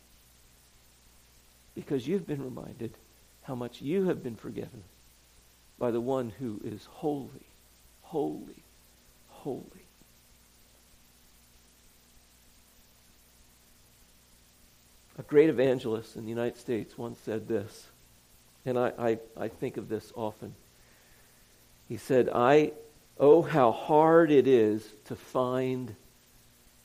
Because 1.77 2.09
you've 2.09 2.27
been 2.27 2.43
reminded 2.43 2.93
how 3.43 3.55
much 3.55 3.81
you 3.81 4.07
have 4.07 4.21
been 4.21 4.35
forgiven 4.35 4.83
by 5.81 5.91
the 5.91 6.01
one 6.01 6.31
who 6.39 6.61
is 6.63 6.85
holy, 6.85 7.49
holy, 8.03 8.63
holy. 9.29 9.65
A 15.19 15.23
great 15.23 15.49
evangelist 15.49 16.17
in 16.17 16.25
the 16.25 16.29
United 16.29 16.59
States 16.59 16.97
once 16.99 17.19
said 17.25 17.49
this, 17.49 17.87
and 18.67 18.79
I, 18.79 18.93
I, 18.99 19.19
I 19.37 19.49
think 19.49 19.79
of 19.79 19.89
this 19.89 20.13
often. 20.15 20.55
He 21.89 21.97
said, 21.97 22.29
I, 22.29 22.73
oh, 23.19 23.41
how 23.41 23.73
hard 23.73 24.31
it 24.31 24.47
is 24.47 24.87
to 25.07 25.17
find 25.17 25.97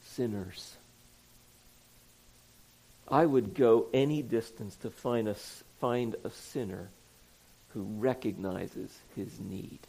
sinners. 0.03 0.77
I 3.09 3.25
would 3.25 3.55
go 3.55 3.87
any 3.93 4.21
distance 4.21 4.77
to 4.77 4.89
find 4.89 5.27
a, 5.27 5.35
find 5.79 6.15
a 6.23 6.29
sinner 6.29 6.89
who 7.75 7.83
recognizes 7.99 8.97
his 9.15 9.37
need. 9.39 9.79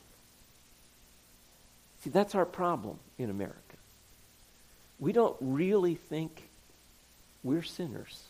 See, 2.02 2.10
that's 2.10 2.34
our 2.34 2.44
problem 2.44 2.98
in 3.16 3.30
America. 3.30 3.56
We 4.98 5.12
don't 5.12 5.36
really 5.40 5.94
think 5.94 6.48
we're 7.44 7.62
sinners. 7.62 8.20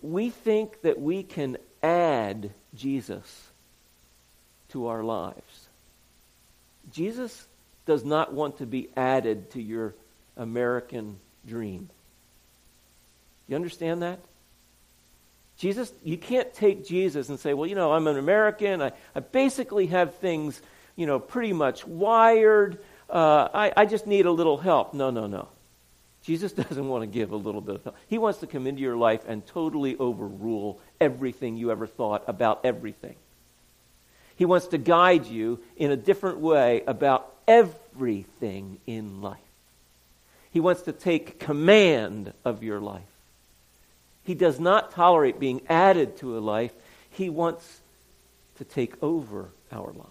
We 0.00 0.30
think 0.30 0.80
that 0.82 0.98
we 0.98 1.22
can 1.22 1.58
add 1.82 2.50
Jesus 2.74 3.48
to 4.70 4.86
our 4.86 5.04
lives. 5.04 5.68
Jesus 6.92 7.46
does 7.84 8.04
not 8.04 8.32
want 8.32 8.58
to 8.58 8.66
be 8.66 8.88
added 8.96 9.50
to 9.50 9.60
your 9.60 9.94
American 10.36 11.18
dream. 11.46 11.90
You 13.48 13.56
understand 13.56 14.00
that? 14.02 14.20
Jesus, 15.60 15.92
you 16.02 16.16
can't 16.16 16.54
take 16.54 16.86
Jesus 16.86 17.28
and 17.28 17.38
say, 17.38 17.52
well, 17.52 17.68
you 17.68 17.74
know, 17.74 17.92
I'm 17.92 18.06
an 18.06 18.16
American. 18.16 18.80
I, 18.80 18.92
I 19.14 19.20
basically 19.20 19.88
have 19.88 20.14
things, 20.14 20.58
you 20.96 21.04
know, 21.04 21.18
pretty 21.18 21.52
much 21.52 21.86
wired. 21.86 22.78
Uh, 23.10 23.46
I, 23.52 23.72
I 23.76 23.84
just 23.84 24.06
need 24.06 24.24
a 24.24 24.32
little 24.32 24.56
help. 24.56 24.94
No, 24.94 25.10
no, 25.10 25.26
no. 25.26 25.48
Jesus 26.22 26.52
doesn't 26.54 26.88
want 26.88 27.02
to 27.02 27.06
give 27.06 27.32
a 27.32 27.36
little 27.36 27.60
bit 27.60 27.74
of 27.74 27.84
help. 27.84 27.96
He 28.08 28.16
wants 28.16 28.38
to 28.38 28.46
come 28.46 28.66
into 28.66 28.80
your 28.80 28.96
life 28.96 29.20
and 29.28 29.46
totally 29.46 29.98
overrule 29.98 30.80
everything 30.98 31.58
you 31.58 31.70
ever 31.70 31.86
thought 31.86 32.24
about 32.26 32.64
everything. 32.64 33.16
He 34.36 34.46
wants 34.46 34.68
to 34.68 34.78
guide 34.78 35.26
you 35.26 35.60
in 35.76 35.90
a 35.90 35.96
different 35.96 36.38
way 36.38 36.84
about 36.86 37.30
everything 37.46 38.78
in 38.86 39.20
life. 39.20 39.36
He 40.52 40.60
wants 40.60 40.82
to 40.82 40.92
take 40.92 41.38
command 41.38 42.32
of 42.46 42.62
your 42.62 42.80
life. 42.80 43.02
He 44.24 44.34
does 44.34 44.60
not 44.60 44.92
tolerate 44.92 45.40
being 45.40 45.62
added 45.68 46.18
to 46.18 46.36
a 46.36 46.40
life. 46.40 46.72
He 47.10 47.30
wants 47.30 47.80
to 48.58 48.64
take 48.64 49.02
over 49.02 49.48
our 49.72 49.92
lives. 49.92 50.10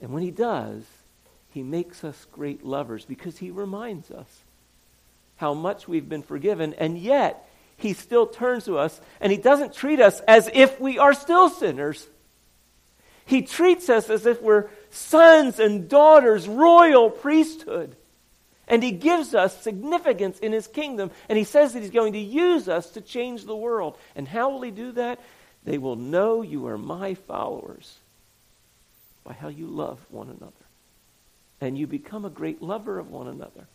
And 0.00 0.12
when 0.12 0.22
he 0.22 0.30
does, 0.30 0.82
he 1.50 1.62
makes 1.62 2.04
us 2.04 2.26
great 2.32 2.64
lovers 2.64 3.04
because 3.04 3.38
he 3.38 3.50
reminds 3.50 4.10
us 4.10 4.42
how 5.36 5.54
much 5.54 5.88
we've 5.88 6.08
been 6.08 6.22
forgiven, 6.22 6.74
and 6.74 6.98
yet 6.98 7.48
he 7.80 7.94
still 7.94 8.26
turns 8.26 8.66
to 8.66 8.78
us 8.78 9.00
and 9.20 9.32
he 9.32 9.38
doesn't 9.38 9.72
treat 9.72 10.00
us 10.00 10.20
as 10.28 10.50
if 10.52 10.78
we 10.78 10.98
are 10.98 11.14
still 11.14 11.48
sinners. 11.48 12.06
He 13.24 13.42
treats 13.42 13.88
us 13.88 14.10
as 14.10 14.26
if 14.26 14.42
we're 14.42 14.68
sons 14.90 15.58
and 15.58 15.88
daughters, 15.88 16.46
royal 16.46 17.10
priesthood. 17.10 17.96
And 18.70 18.84
he 18.84 18.92
gives 18.92 19.34
us 19.34 19.60
significance 19.60 20.38
in 20.38 20.52
his 20.52 20.68
kingdom. 20.68 21.10
And 21.28 21.36
he 21.36 21.42
says 21.42 21.72
that 21.72 21.80
he's 21.80 21.90
going 21.90 22.12
to 22.12 22.20
use 22.20 22.68
us 22.68 22.90
to 22.90 23.00
change 23.00 23.44
the 23.44 23.56
world. 23.56 23.98
And 24.14 24.28
how 24.28 24.50
will 24.50 24.62
he 24.62 24.70
do 24.70 24.92
that? 24.92 25.18
They 25.64 25.76
will 25.76 25.96
know 25.96 26.40
you 26.40 26.68
are 26.68 26.78
my 26.78 27.14
followers 27.14 27.98
by 29.24 29.32
how 29.32 29.48
you 29.48 29.66
love 29.66 29.98
one 30.08 30.28
another. 30.28 30.52
And 31.60 31.76
you 31.76 31.88
become 31.88 32.24
a 32.24 32.30
great 32.30 32.62
lover 32.62 33.00
of 33.00 33.10
one 33.10 33.26
another 33.26 33.66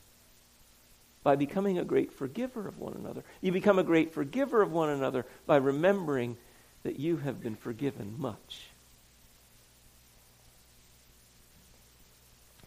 by 1.23 1.35
becoming 1.35 1.77
a 1.77 1.83
great 1.83 2.13
forgiver 2.13 2.65
of 2.65 2.79
one 2.79 2.93
another. 2.93 3.23
You 3.41 3.51
become 3.51 3.77
a 3.77 3.83
great 3.83 4.13
forgiver 4.13 4.61
of 4.61 4.71
one 4.71 4.89
another 4.89 5.25
by 5.45 5.57
remembering 5.57 6.37
that 6.83 6.99
you 6.99 7.17
have 7.17 7.43
been 7.43 7.55
forgiven 7.55 8.15
much. 8.17 8.67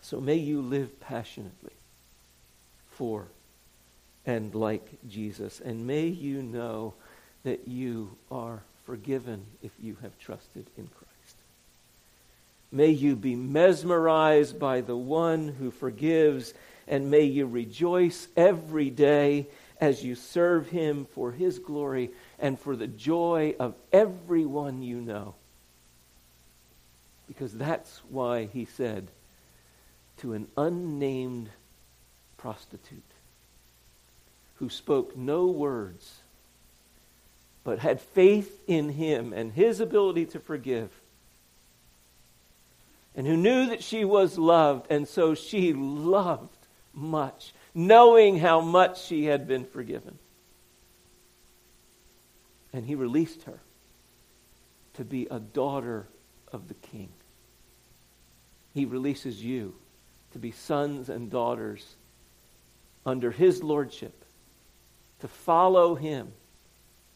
So 0.03 0.21
may 0.21 0.37
you 0.37 0.61
live 0.61 1.01
passionately 1.01 1.78
for 2.99 3.29
and 4.27 4.55
like 4.55 4.87
Jesus. 5.09 5.61
And 5.61 5.87
may 5.87 6.09
you 6.09 6.43
know 6.43 6.95
that 7.45 7.67
you 7.67 8.11
are 8.31 8.63
forgiven 8.85 9.47
if 9.63 9.71
you 9.81 9.97
have 10.03 10.19
trusted 10.19 10.67
in 10.77 10.89
Christ. 10.89 11.37
May 12.71 12.91
you 12.91 13.17
be 13.17 13.37
mesmerized 13.37 14.59
by 14.59 14.83
the 14.83 14.97
one 14.97 15.49
who 15.49 15.71
forgives, 15.71 16.53
and 16.87 17.11
may 17.11 17.23
you 17.23 17.47
rejoice 17.47 18.29
every 18.37 18.91
day 18.91 19.47
as 19.81 20.05
you 20.05 20.15
serve 20.15 20.69
him 20.69 21.07
for 21.15 21.33
his 21.33 21.59
glory 21.59 22.11
and 22.39 22.59
for 22.59 22.77
the 22.77 22.87
joy 22.87 23.55
of 23.59 23.75
everyone 23.93 24.83
you 24.83 25.01
know. 25.01 25.35
Because 27.27 27.55
that's 27.55 28.03
why 28.11 28.47
he 28.47 28.65
said 28.65 29.09
to 30.19 30.33
an 30.33 30.49
unnamed 30.57 31.49
prostitute 32.39 33.03
who 34.57 34.71
spoke 34.71 35.17
no 35.17 35.47
words 35.47 36.21
but 37.63 37.79
had 37.79 38.01
faith 38.01 38.63
in 38.67 38.89
him 38.89 39.33
and 39.35 39.53
his 39.53 39.81
ability 39.81 40.25
to 40.25 40.41
forgive 40.41 40.91
and 43.19 43.27
who 43.27 43.37
knew 43.37 43.67
that 43.67 43.83
she 43.83 44.05
was 44.05 44.39
loved, 44.39 44.87
and 44.91 45.09
so 45.09 45.35
she 45.35 45.73
loved 45.73 46.57
much, 46.95 47.53
knowing 47.75 48.39
how 48.39 48.61
much 48.61 49.03
she 49.03 49.25
had 49.25 49.49
been 49.49 49.65
forgiven. 49.65 50.21
And 52.73 52.87
he 52.87 52.95
released 52.95 53.43
her 53.43 53.59
to 54.95 55.05
be 55.05 55.27
a 55.33 55.41
daughter 55.41 56.07
of 56.53 56.69
the 56.69 56.75
king. 56.75 57.09
He 58.73 58.85
releases 58.85 59.43
you 59.43 59.75
to 60.33 60.39
be 60.39 60.53
sons 60.53 61.09
and 61.09 61.29
daughters 61.29 61.97
under 63.09 63.31
his 63.31 63.63
lordship, 63.63 64.25
to 65.21 65.29
follow 65.29 65.95
him, 65.95 66.31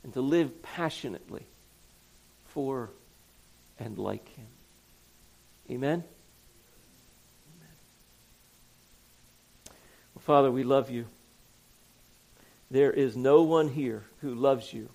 and 0.03 0.13
to 0.15 0.21
live 0.23 0.63
passionately 0.63 1.47
for 2.47 2.91
and 3.79 3.99
like 3.99 4.27
him. 4.31 4.47
Amen? 5.71 6.03
Amen. 7.55 7.69
Well, 10.15 10.23
Father, 10.23 10.51
we 10.51 10.65
love 10.65 10.91
you. 10.91 11.07
There 12.71 12.91
is 12.91 13.17
no 13.17 13.43
one 13.43 13.69
here 13.69 14.03
who 14.23 14.35
loves 14.35 14.73
you 14.73 14.89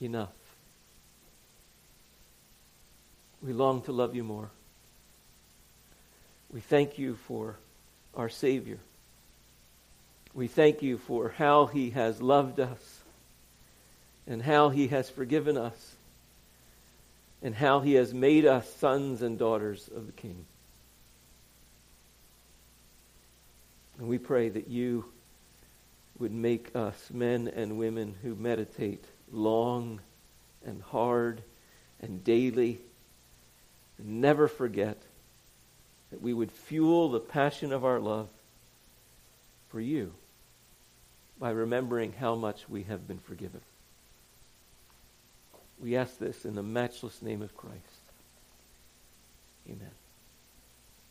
enough. 0.00 0.28
We 3.40 3.52
long 3.52 3.82
to 3.82 3.92
love 3.92 4.16
you 4.16 4.24
more. 4.24 4.50
We 6.52 6.60
thank 6.60 6.98
you 6.98 7.14
for 7.28 7.56
our 8.16 8.28
Savior. 8.28 8.78
We 10.36 10.48
thank 10.48 10.82
you 10.82 10.98
for 10.98 11.30
how 11.30 11.64
he 11.64 11.90
has 11.90 12.20
loved 12.20 12.60
us 12.60 13.00
and 14.26 14.42
how 14.42 14.68
he 14.68 14.88
has 14.88 15.08
forgiven 15.08 15.56
us 15.56 15.94
and 17.42 17.54
how 17.54 17.80
he 17.80 17.94
has 17.94 18.12
made 18.12 18.44
us 18.44 18.70
sons 18.74 19.22
and 19.22 19.38
daughters 19.38 19.88
of 19.96 20.04
the 20.04 20.12
King. 20.12 20.44
And 23.98 24.08
we 24.08 24.18
pray 24.18 24.50
that 24.50 24.68
you 24.68 25.06
would 26.18 26.32
make 26.32 26.76
us 26.76 27.08
men 27.10 27.48
and 27.48 27.78
women 27.78 28.14
who 28.22 28.34
meditate 28.34 29.06
long 29.32 30.00
and 30.66 30.82
hard 30.82 31.40
and 32.02 32.22
daily 32.22 32.78
and 33.96 34.20
never 34.20 34.48
forget 34.48 34.98
that 36.10 36.20
we 36.20 36.34
would 36.34 36.52
fuel 36.52 37.08
the 37.08 37.20
passion 37.20 37.72
of 37.72 37.86
our 37.86 38.00
love 38.00 38.28
for 39.70 39.80
you 39.80 40.12
by 41.38 41.50
remembering 41.50 42.12
how 42.12 42.34
much 42.34 42.68
we 42.68 42.84
have 42.84 43.06
been 43.06 43.18
forgiven. 43.18 43.60
We 45.80 45.96
ask 45.96 46.18
this 46.18 46.44
in 46.44 46.54
the 46.54 46.62
matchless 46.62 47.20
name 47.20 47.42
of 47.42 47.56
Christ. 47.56 47.76
Amen. 49.68 49.90